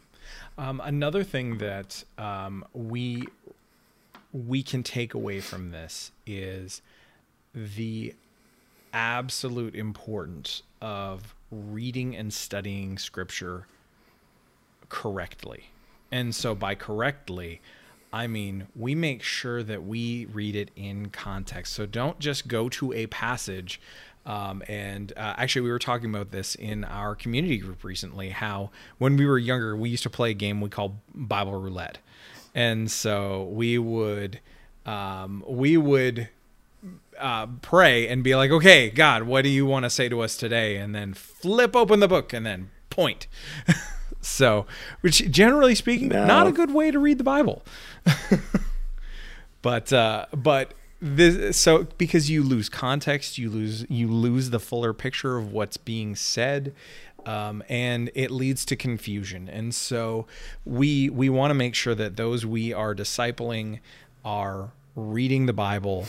Um, 0.58 0.82
another 0.84 1.24
thing 1.24 1.58
that 1.58 2.04
um, 2.18 2.62
we 2.74 3.26
we 4.34 4.62
can 4.62 4.82
take 4.82 5.14
away 5.14 5.40
from 5.40 5.70
this 5.70 6.12
is 6.26 6.82
the 7.54 8.14
absolute 8.92 9.74
importance 9.74 10.62
of 10.82 11.34
reading 11.50 12.14
and 12.14 12.32
studying 12.32 12.98
scripture 12.98 13.66
correctly. 14.90 15.70
And 16.12 16.34
so 16.34 16.54
by 16.54 16.74
correctly, 16.74 17.62
I 18.12 18.26
mean, 18.26 18.66
we 18.74 18.94
make 18.94 19.22
sure 19.22 19.62
that 19.62 19.84
we 19.84 20.26
read 20.26 20.56
it 20.56 20.70
in 20.74 21.10
context. 21.10 21.74
So 21.74 21.86
don't 21.86 22.18
just 22.18 22.48
go 22.48 22.68
to 22.70 22.92
a 22.92 23.06
passage. 23.06 23.80
Um, 24.26 24.62
and 24.68 25.12
uh, 25.16 25.34
actually, 25.36 25.62
we 25.62 25.70
were 25.70 25.78
talking 25.78 26.10
about 26.10 26.30
this 26.30 26.54
in 26.54 26.84
our 26.84 27.14
community 27.14 27.58
group 27.58 27.84
recently. 27.84 28.30
How 28.30 28.70
when 28.98 29.16
we 29.16 29.26
were 29.26 29.38
younger, 29.38 29.76
we 29.76 29.88
used 29.90 30.02
to 30.02 30.10
play 30.10 30.30
a 30.30 30.34
game 30.34 30.60
we 30.60 30.68
called 30.68 30.96
Bible 31.14 31.58
Roulette, 31.58 31.98
and 32.54 32.90
so 32.90 33.44
we 33.44 33.78
would 33.78 34.40
um, 34.84 35.42
we 35.48 35.78
would 35.78 36.28
uh, 37.18 37.46
pray 37.62 38.08
and 38.08 38.22
be 38.22 38.36
like, 38.36 38.50
"Okay, 38.50 38.90
God, 38.90 39.22
what 39.22 39.42
do 39.42 39.48
you 39.48 39.64
want 39.64 39.84
to 39.84 39.90
say 39.90 40.10
to 40.10 40.20
us 40.20 40.36
today?" 40.36 40.76
And 40.76 40.94
then 40.94 41.14
flip 41.14 41.74
open 41.74 42.00
the 42.00 42.08
book 42.08 42.34
and 42.34 42.44
then 42.44 42.70
point. 42.90 43.26
so, 44.20 44.66
which 45.00 45.30
generally 45.30 45.74
speaking, 45.74 46.08
No. 46.08 46.26
not 46.26 46.46
a 46.46 46.52
good 46.52 46.72
way 46.72 46.90
to 46.90 46.98
read 46.98 47.18
the 47.18 47.24
Bible. 47.24 47.62
but 49.62 49.92
uh, 49.92 50.26
but 50.34 50.74
this 51.00 51.56
so 51.56 51.86
because 51.98 52.30
you 52.30 52.42
lose 52.42 52.68
context, 52.68 53.38
you 53.38 53.50
lose 53.50 53.86
you 53.88 54.08
lose 54.08 54.50
the 54.50 54.60
fuller 54.60 54.92
picture 54.92 55.36
of 55.36 55.52
what's 55.52 55.76
being 55.76 56.14
said. 56.16 56.74
Um, 57.26 57.62
and 57.68 58.10
it 58.14 58.30
leads 58.30 58.64
to 58.64 58.76
confusion, 58.76 59.46
and 59.46 59.74
so 59.74 60.26
we 60.64 61.10
we 61.10 61.28
want 61.28 61.50
to 61.50 61.54
make 61.54 61.74
sure 61.74 61.94
that 61.94 62.16
those 62.16 62.46
we 62.46 62.72
are 62.72 62.94
discipling 62.94 63.80
are 64.24 64.72
reading 64.96 65.44
the 65.44 65.52
Bible 65.52 66.06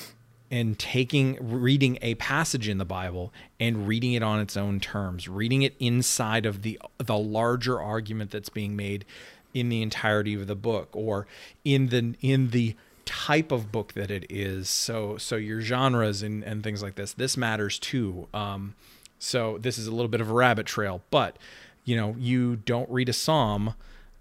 and 0.51 0.77
taking 0.77 1.37
reading 1.39 1.97
a 2.01 2.13
passage 2.15 2.67
in 2.67 2.77
the 2.77 2.85
Bible 2.85 3.33
and 3.59 3.87
reading 3.87 4.13
it 4.13 4.21
on 4.21 4.41
its 4.41 4.57
own 4.57 4.81
terms, 4.81 5.27
reading 5.27 5.61
it 5.61 5.73
inside 5.79 6.45
of 6.45 6.61
the 6.61 6.79
the 6.97 7.17
larger 7.17 7.79
argument 7.79 8.29
that's 8.31 8.49
being 8.49 8.75
made 8.75 9.05
in 9.53 9.69
the 9.69 9.81
entirety 9.81 10.33
of 10.33 10.47
the 10.47 10.55
book 10.55 10.89
or 10.91 11.25
in 11.63 11.87
the 11.87 12.15
in 12.21 12.49
the 12.49 12.75
type 13.05 13.51
of 13.51 13.71
book 13.71 13.93
that 13.93 14.11
it 14.11 14.25
is. 14.29 14.69
So 14.69 15.17
so 15.17 15.37
your 15.37 15.61
genres 15.61 16.21
and 16.21 16.43
and 16.43 16.63
things 16.63 16.83
like 16.83 16.95
this. 16.95 17.13
This 17.13 17.37
matters 17.37 17.79
too. 17.79 18.27
Um, 18.33 18.75
so 19.17 19.57
this 19.57 19.77
is 19.77 19.87
a 19.87 19.91
little 19.91 20.09
bit 20.09 20.19
of 20.21 20.29
a 20.29 20.33
rabbit 20.33 20.65
trail, 20.65 21.01
but 21.09 21.37
you 21.85 21.95
know, 21.95 22.15
you 22.19 22.57
don't 22.57 22.89
read 22.89 23.09
a 23.09 23.13
psalm 23.13 23.73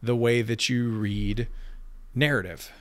the 0.03 0.17
way 0.17 0.43
that 0.43 0.69
you 0.69 0.89
read 0.91 1.47
narrative 2.15 2.73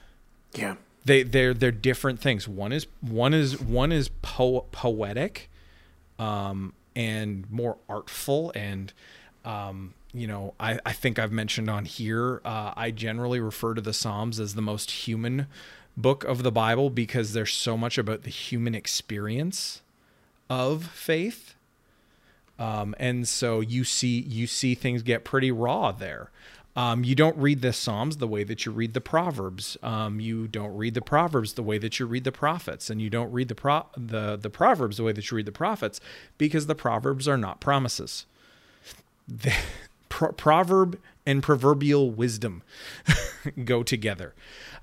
Yeah. 0.53 0.75
They 1.05 1.23
they're 1.23 1.53
they're 1.53 1.71
different 1.71 2.19
things 2.19 2.47
one 2.47 2.71
is 2.71 2.87
one 3.01 3.33
is 3.33 3.59
one 3.59 3.91
is 3.91 4.09
po- 4.21 4.65
poetic 4.71 5.49
um 6.17 6.73
and 6.95 7.49
more 7.49 7.77
artful 7.87 8.51
and 8.55 8.93
um 9.45 9.93
you 10.13 10.27
know 10.27 10.53
i 10.59 10.79
i 10.85 10.91
think 10.91 11.17
i've 11.17 11.31
mentioned 11.31 11.69
on 11.69 11.85
here 11.85 12.41
uh 12.45 12.73
i 12.75 12.91
generally 12.91 13.39
refer 13.39 13.73
to 13.73 13.81
the 13.81 13.93
psalms 13.93 14.39
as 14.39 14.55
the 14.55 14.61
most 14.61 14.91
human 14.91 15.47
book 15.95 16.23
of 16.23 16.43
the 16.43 16.51
bible 16.51 16.89
because 16.89 17.33
there's 17.33 17.53
so 17.53 17.77
much 17.77 17.97
about 17.97 18.23
the 18.23 18.29
human 18.29 18.75
experience 18.75 19.81
of 20.49 20.85
faith 20.85 21.55
um, 22.59 22.93
and 22.99 23.25
so 23.25 23.61
you 23.61 23.85
see 23.85 24.19
you 24.19 24.45
see 24.45 24.75
things 24.75 25.01
get 25.01 25.23
pretty 25.23 25.49
raw 25.49 25.93
there. 25.93 26.29
Um, 26.75 27.03
you 27.03 27.15
don't 27.15 27.35
read 27.37 27.61
the 27.61 27.73
Psalms 27.73 28.17
the 28.17 28.27
way 28.27 28.43
that 28.43 28.65
you 28.65 28.71
read 28.71 28.93
the 28.93 29.01
Proverbs. 29.01 29.77
Um, 29.81 30.19
you 30.19 30.47
don't 30.47 30.75
read 30.75 30.93
the 30.93 31.01
Proverbs 31.01 31.53
the 31.53 31.63
way 31.63 31.77
that 31.77 31.99
you 31.99 32.05
read 32.05 32.23
the 32.23 32.31
prophets, 32.31 32.89
and 32.89 33.01
you 33.01 33.09
don't 33.09 33.31
read 33.31 33.47
the 33.47 33.55
pro- 33.55 33.87
the 33.97 34.37
the 34.37 34.49
Proverbs 34.49 34.97
the 34.97 35.03
way 35.03 35.11
that 35.11 35.29
you 35.29 35.37
read 35.37 35.45
the 35.45 35.51
prophets 35.51 35.99
because 36.37 36.67
the 36.67 36.75
Proverbs 36.75 37.27
are 37.27 37.37
not 37.37 37.59
promises. 37.59 38.25
The, 39.27 39.53
pro- 40.09 40.31
proverb 40.31 40.99
and 41.25 41.43
proverbial 41.43 42.11
wisdom 42.11 42.63
go 43.63 43.83
together. 43.83 44.33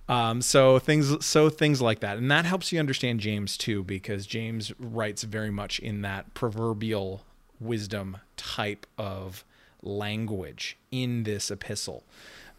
Um, 0.09 0.41
so 0.41 0.79
things 0.79 1.25
so 1.25 1.49
things 1.49 1.83
like 1.83 2.01
that, 2.01 2.17
and 2.17 2.31
that 2.31 2.45
helps 2.45 2.73
you 2.73 2.79
understand 2.79 3.21
James 3.21 3.57
too, 3.57 3.83
because 3.83 4.27
James 4.27 4.73
writes 4.79 5.25
very 5.25 5.51
much 5.51 5.79
in 5.81 6.03
that 6.03 6.33
proverbial 6.35 7.25
wisdom 7.59 8.19
type 8.37 8.87
of 8.97 9.45
language 9.83 10.77
in 10.91 11.23
this 11.25 11.51
epistle. 11.51 12.05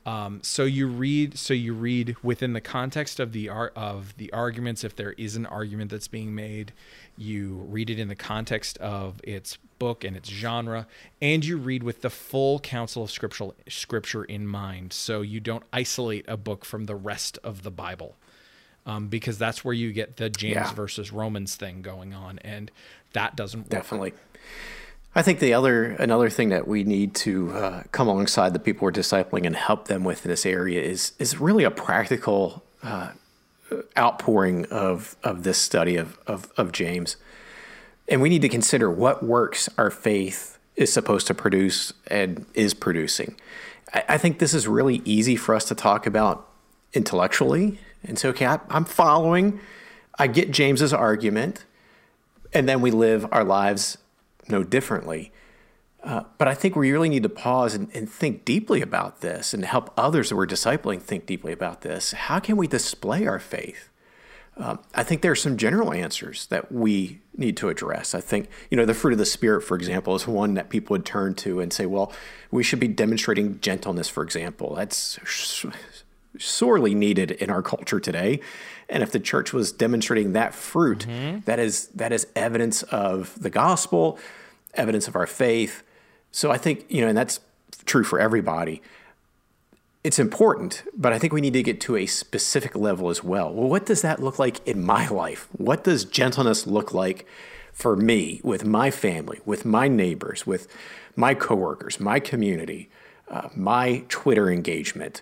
Um, 0.06 0.40
so 0.42 0.64
you 0.64 0.88
read, 0.88 1.38
so 1.38 1.54
you 1.54 1.74
read 1.74 2.16
within 2.24 2.54
the 2.54 2.62
context 2.62 3.20
of 3.20 3.34
the 3.34 3.50
art 3.50 3.74
of 3.76 4.16
the 4.16 4.32
arguments. 4.32 4.86
If 4.86 4.96
there 4.96 5.12
is 5.14 5.36
an 5.36 5.46
argument 5.46 5.92
that's 5.92 6.08
being 6.08 6.34
made, 6.34 6.72
you 7.18 7.56
read 7.68 7.90
it 7.90 8.00
in 8.00 8.08
the 8.08 8.16
context 8.16 8.78
of 8.78 9.20
its 9.26 9.58
book 9.80 10.06
and 10.06 10.16
its 10.16 10.30
genre, 10.30 10.88
and 11.22 11.44
you 11.44 11.58
read 11.58 11.84
with 11.84 12.04
the 12.04 12.10
full 12.10 12.60
counsel 12.60 13.04
of 13.04 13.12
scriptural 13.12 13.54
scripture 13.68 14.24
in 14.24 14.48
mind. 14.48 14.94
So 14.94 15.22
you 15.22 15.42
don't 15.42 15.64
isolate 15.74 16.24
a 16.30 16.38
book 16.38 16.64
from 16.64 16.86
the 16.86 16.96
rest 16.96 17.38
of 17.44 17.64
the 17.64 17.72
Bible, 17.72 18.16
um, 18.86 19.10
because 19.10 19.38
that's 19.38 19.66
where 19.66 19.74
you 19.74 19.92
get 19.92 20.16
the 20.16 20.30
James 20.30 20.56
Yeah. 20.56 20.74
versus 20.74 21.12
Romans 21.12 21.56
thing 21.58 21.82
going 21.82 22.14
on, 22.14 22.40
and 22.40 22.72
that 23.12 23.36
doesn't 23.36 23.64
work. 23.64 23.70
Definitely. 23.72 24.14
I 25.16 25.22
think 25.24 25.40
the 25.40 25.54
other 25.54 25.86
another 25.86 26.30
thing 26.30 26.50
that 26.50 26.68
we 26.68 26.84
need 26.84 27.16
to 27.16 27.52
uh, 27.52 27.84
come 27.92 28.08
alongside 28.08 28.54
the 28.54 28.60
people 28.60 28.86
we're 28.86 28.92
discipling 28.92 29.46
and 29.46 29.56
help 29.56 29.88
them 29.88 30.04
with 30.04 30.26
in 30.26 30.30
this 30.30 30.46
area 30.46 30.82
is 30.82 31.14
is 31.18 31.40
really 31.40 31.64
a 31.64 31.72
practical 31.72 32.64
uh, 32.84 33.12
outpouring 33.98 34.66
of 34.66 35.16
of 35.24 35.44
this 35.44 35.58
study 35.58 35.96
of, 35.96 36.20
of 36.28 36.52
of 36.56 36.72
James, 36.72 37.18
and 38.08 38.22
we 38.22 38.30
need 38.30 38.42
to 38.44 38.50
consider 38.50 38.92
what 38.92 39.24
works 39.24 39.70
our 39.78 39.90
faith 39.90 40.60
is 40.76 40.94
supposed 40.94 41.26
to 41.28 41.34
produce 41.34 41.94
and 42.08 42.46
is 42.54 42.76
producing. 42.76 43.36
I, 43.94 44.04
I 44.10 44.18
think 44.20 44.38
this 44.38 44.54
is 44.54 44.68
really 44.68 45.02
easy 45.04 45.36
for 45.36 45.56
us 45.56 45.66
to 45.66 45.76
talk 45.76 46.06
about 46.06 46.48
intellectually 46.94 47.80
and 48.04 48.20
say, 48.20 48.30
okay, 48.30 48.46
I, 48.46 48.60
I'm 48.70 48.86
following. 48.86 49.60
I 50.20 50.28
get 50.28 50.52
James's 50.52 50.94
argument 50.94 51.66
and 52.54 52.68
then 52.68 52.82
we 52.82 52.92
live 52.92 53.26
our 53.32 53.44
lives 53.44 53.98
no 54.50 54.64
differently. 54.64 55.32
Uh, 56.04 56.24
but 56.38 56.48
I 56.48 56.54
think 56.54 56.76
we 56.76 56.92
really 56.92 57.10
need 57.10 57.24
to 57.24 57.30
pause 57.30 57.74
and, 57.74 57.90
and 57.94 58.10
think 58.10 58.46
deeply 58.46 58.82
about 58.82 59.22
this 59.22 59.54
and 59.54 59.66
help 59.66 59.92
others 59.98 60.30
that 60.30 60.36
we're 60.36 60.48
discipling 60.48 61.02
think 61.02 61.26
deeply 61.26 61.52
about 61.52 61.82
this. 61.82 62.12
How 62.14 62.40
can 62.40 62.56
we 62.56 62.68
display 62.68 63.26
our 63.26 63.40
faith? 63.40 63.90
Um, 64.56 64.80
I 64.96 65.04
think 65.04 65.22
there 65.22 65.32
are 65.32 65.36
some 65.36 65.58
general 65.58 65.94
answers 65.94 66.48
that 66.48 66.72
we 66.72 67.22
need 67.36 67.58
to 67.58 67.70
address. 67.70 68.16
I 68.16 68.22
think, 68.22 68.50
you 68.72 68.78
know, 68.78 68.86
the 68.86 68.94
fruit 68.94 69.14
of 69.14 69.20
the 69.20 69.26
Spirit, 69.26 69.62
for 69.62 69.76
example, 69.76 70.16
is 70.16 70.28
one 70.28 70.56
that 70.56 70.70
people 70.70 70.96
would 70.96 71.06
turn 71.06 71.36
to 71.36 71.60
and 71.60 71.72
say, 71.72 71.86
well, 71.86 72.12
we 72.50 72.64
should 72.64 72.80
be 72.80 72.88
demonstrating 72.88 73.60
gentleness, 73.60 74.08
for 74.08 74.24
example. 74.24 74.74
That's 74.76 75.20
sorely 76.40 76.96
needed 76.96 77.32
in 77.32 77.50
our 77.50 77.62
culture 77.62 78.00
today. 78.00 78.40
And 78.90 79.04
if 79.04 79.12
the 79.12 79.20
church 79.20 79.52
was 79.52 79.72
demonstrating 79.72 80.34
that 80.34 80.56
fruit, 80.56 81.06
that 81.46 81.60
is 81.60 81.88
that 81.88 82.12
is 82.14 82.28
evidence 82.36 82.84
of 82.84 83.38
the 83.42 83.50
gospel, 83.50 84.18
evidence 84.74 85.08
of 85.08 85.16
our 85.16 85.28
faith. 85.28 85.84
So 86.32 86.52
I 86.52 86.58
think, 86.58 86.86
you 86.90 87.02
know, 87.02 87.08
and 87.08 87.18
that's 87.18 87.40
true 87.86 88.04
for 88.04 88.20
everybody. 88.20 88.82
It's 90.04 90.20
important, 90.20 90.84
but 90.96 91.12
I 91.12 91.20
think 91.20 91.34
we 91.34 91.42
need 91.42 91.54
to 91.54 91.64
get 91.64 91.82
to 91.82 91.98
a 91.98 92.06
specific 92.06 92.76
level 92.76 93.10
as 93.10 93.24
well. 93.24 93.54
Well, 93.54 93.68
what 93.68 93.86
does 93.86 94.02
that 94.04 94.22
look 94.22 94.40
like 94.40 94.66
in 94.66 94.86
my 94.86 95.08
life? 95.08 95.50
What 95.52 95.84
does 95.84 96.06
gentleness 96.06 96.66
look 96.66 96.94
like 96.94 97.26
for 97.74 97.96
me, 97.98 98.40
with 98.44 98.64
my 98.64 98.90
family, 98.90 99.42
with 99.46 99.66
my 99.66 99.90
neighbors, 99.90 100.48
with 100.48 100.68
my 101.16 101.34
coworkers, 101.34 102.00
my 102.00 102.20
community, 102.22 102.90
uh, 103.28 103.50
my 103.54 104.06
Twitter 104.08 104.50
engagement? 104.50 105.22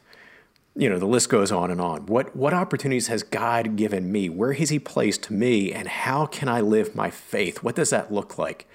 You 0.76 0.90
know 0.90 1.00
the 1.00 1.06
list 1.06 1.30
goes 1.30 1.52
on 1.52 1.72
and 1.72 1.80
on. 1.80 2.06
What 2.06 2.36
what 2.36 2.54
opportunities 2.54 3.08
has 3.08 3.24
god 3.24 3.76
given 3.76 4.12
me? 4.12 4.30
Where 4.30 4.54
has 4.54 4.70
he 4.70 4.80
placed 4.80 5.32
me? 5.32 5.72
And 5.72 5.88
how 5.88 6.26
can 6.26 6.50
i 6.50 6.62
live 6.62 6.96
my 6.96 7.10
faith? 7.10 7.64
What 7.64 7.76
does 7.76 7.90
that 7.92 8.12
look 8.12 8.38
like? 8.38 8.68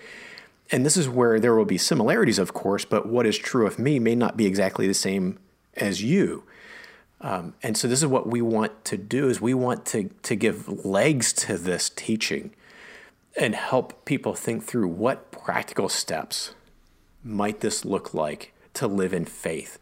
And 0.72 0.86
this 0.86 0.96
is 0.96 1.08
where 1.08 1.38
there 1.38 1.54
will 1.54 1.64
be 1.64 1.78
similarities 1.78 2.38
of 2.38 2.54
course 2.54 2.84
but 2.84 3.06
what 3.06 3.26
is 3.26 3.36
true 3.36 3.66
of 3.66 3.78
me 3.78 3.98
may 3.98 4.14
not 4.14 4.36
be 4.36 4.46
exactly 4.46 4.86
the 4.86 4.94
same 4.94 5.38
as 5.76 6.02
you. 6.02 6.44
Um, 7.20 7.54
and 7.62 7.76
so 7.76 7.86
this 7.86 8.00
is 8.00 8.06
what 8.06 8.26
we 8.26 8.40
want 8.40 8.84
to 8.86 8.96
do 8.96 9.28
is 9.28 9.40
we 9.40 9.52
want 9.52 9.84
to 9.86 10.10
to 10.22 10.34
give 10.34 10.84
legs 10.84 11.34
to 11.34 11.58
this 11.58 11.90
teaching 11.90 12.54
and 13.36 13.54
help 13.54 14.06
people 14.06 14.34
think 14.34 14.64
through 14.64 14.88
what 14.88 15.30
practical 15.30 15.88
steps 15.90 16.54
might 17.22 17.60
this 17.60 17.84
look 17.84 18.14
like 18.14 18.54
to 18.72 18.86
live 18.86 19.12
in 19.12 19.26
faith 19.26 19.78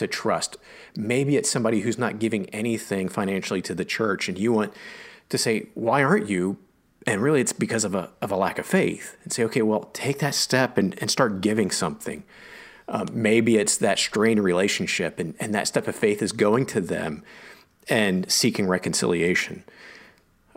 to 0.00 0.06
trust. 0.06 0.56
Maybe 0.96 1.36
it's 1.36 1.50
somebody 1.50 1.80
who's 1.80 1.98
not 1.98 2.18
giving 2.18 2.48
anything 2.50 3.08
financially 3.08 3.62
to 3.62 3.74
the 3.74 3.84
church, 3.84 4.28
and 4.28 4.38
you 4.38 4.52
want 4.52 4.72
to 5.28 5.38
say, 5.38 5.66
Why 5.74 6.02
aren't 6.02 6.28
you? 6.28 6.58
And 7.06 7.22
really, 7.22 7.40
it's 7.40 7.52
because 7.52 7.84
of 7.84 7.94
a, 7.94 8.10
of 8.20 8.30
a 8.30 8.36
lack 8.36 8.58
of 8.58 8.66
faith. 8.66 9.16
And 9.22 9.32
say, 9.32 9.44
Okay, 9.44 9.62
well, 9.62 9.90
take 9.92 10.18
that 10.18 10.34
step 10.34 10.78
and, 10.78 10.98
and 11.00 11.10
start 11.10 11.42
giving 11.42 11.70
something. 11.70 12.24
Um, 12.88 13.08
maybe 13.12 13.56
it's 13.56 13.76
that 13.76 13.98
strained 13.98 14.42
relationship, 14.42 15.18
and, 15.18 15.34
and 15.38 15.54
that 15.54 15.68
step 15.68 15.86
of 15.86 15.94
faith 15.94 16.22
is 16.22 16.32
going 16.32 16.66
to 16.66 16.80
them 16.80 17.22
and 17.88 18.30
seeking 18.30 18.66
reconciliation. 18.66 19.64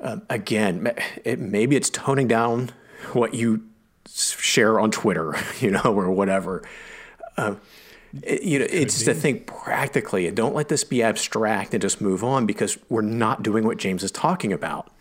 Um, 0.02 0.24
again, 0.30 0.94
it, 1.24 1.40
maybe 1.40 1.76
it's 1.76 1.90
toning 1.90 2.28
down 2.28 2.72
what 3.12 3.34
you 3.34 3.66
share 4.10 4.80
on 4.80 4.90
Twitter, 4.90 5.36
you 5.60 5.72
know, 5.72 5.82
or 5.84 6.12
whatever. 6.12 6.64
Uh, 7.38 7.56
it, 8.22 8.44
you 8.44 8.60
know, 8.60 8.68
it's 8.70 9.04
to 9.06 9.14
think 9.14 9.48
practically 9.48 10.28
and 10.28 10.38
don't 10.38 10.54
let 10.54 10.70
this 10.70 10.84
be 10.84 11.02
abstract 11.02 11.74
and 11.74 11.82
just 11.82 12.00
move 12.00 12.24
on 12.24 12.46
because 12.46 12.78
we're 12.90 13.02
not 13.02 13.42
doing 13.42 13.66
what 13.66 13.78
James 13.78 14.04
is 14.04 14.12
talking 14.12 14.54
about. 14.54 14.92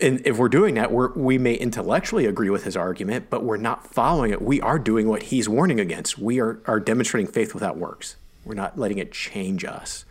And 0.00 0.24
if 0.24 0.38
we're 0.38 0.48
doing 0.48 0.74
that, 0.74 0.92
we're, 0.92 1.12
we 1.12 1.38
may 1.38 1.54
intellectually 1.54 2.26
agree 2.26 2.50
with 2.50 2.64
his 2.64 2.76
argument, 2.76 3.30
but 3.30 3.42
we're 3.42 3.56
not 3.56 3.92
following 3.92 4.30
it. 4.30 4.40
We 4.42 4.60
are 4.60 4.78
doing 4.78 5.08
what 5.08 5.24
he's 5.24 5.48
warning 5.48 5.80
against. 5.80 6.18
We 6.18 6.40
are, 6.40 6.60
are 6.66 6.78
demonstrating 6.78 7.30
faith 7.30 7.54
without 7.54 7.76
works. 7.76 8.16
We're 8.44 8.54
not 8.54 8.78
letting 8.78 8.98
it 8.98 9.12
change 9.12 9.64
us. 9.64 10.04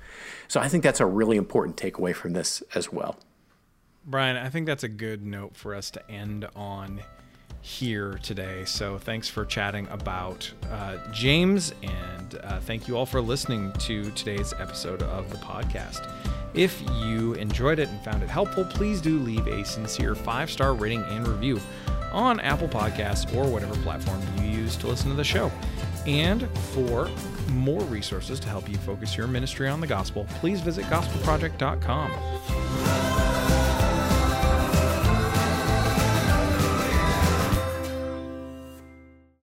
So 0.48 0.60
I 0.60 0.68
think 0.68 0.84
that's 0.84 1.00
a 1.00 1.06
really 1.06 1.38
important 1.38 1.78
takeaway 1.78 2.14
from 2.14 2.34
this 2.34 2.62
as 2.76 2.92
well. 2.92 3.18
Brian, 4.06 4.36
I 4.36 4.50
think 4.50 4.66
that's 4.66 4.84
a 4.84 4.90
good 4.90 5.24
note 5.26 5.56
for 5.56 5.76
us 5.76 5.92
to 5.92 6.12
end 6.12 6.48
on 6.56 7.02
here 7.62 8.20
today. 8.24 8.66
So 8.66 8.98
thanks 8.98 9.30
for 9.30 9.46
chatting 9.46 9.88
about 9.90 10.52
uh, 10.72 10.98
James, 11.12 11.74
and 11.84 12.40
uh, 12.44 12.60
thank 12.62 12.88
you 12.88 12.98
all 12.98 13.06
for 13.06 13.22
listening 13.22 13.72
to 13.80 14.10
today's 14.12 14.54
episode 14.54 15.04
of 15.04 15.30
the 15.30 15.38
podcast. 15.38 16.12
If 16.54 16.82
you 17.06 17.34
enjoyed 17.36 17.80
it 17.80 17.88
and 17.90 18.04
found 18.04 18.24
it 18.24 18.30
helpful, 18.30 18.66
please 18.66 19.00
do 19.00 19.20
leave 19.20 19.48
a 19.48 19.64
sincere 19.64 20.16
five 20.16 20.52
star 20.52 20.74
rating 20.74 21.04
and 21.04 21.26
review 21.28 21.62
on 22.12 22.40
Apple 22.42 22.68
Podcasts 22.68 23.34
or 23.36 23.50
whatever 23.50 23.76
platform 23.78 24.22
you 24.38 24.44
use 24.44 24.76
to 24.78 24.88
listen 24.88 25.10
to 25.10 25.16
the 25.16 25.24
show. 25.24 25.52
And 26.06 26.50
for 26.74 27.10
more 27.52 27.82
resources 27.84 28.40
to 28.40 28.50
help 28.50 28.68
you 28.70 28.76
focus 28.78 29.16
your 29.16 29.28
ministry 29.28 29.70
on 29.70 29.82
the 29.82 29.88
gospel, 29.88 30.26
please 30.40 30.62
visit 30.62 30.86
gospelproject.com. 30.86 33.11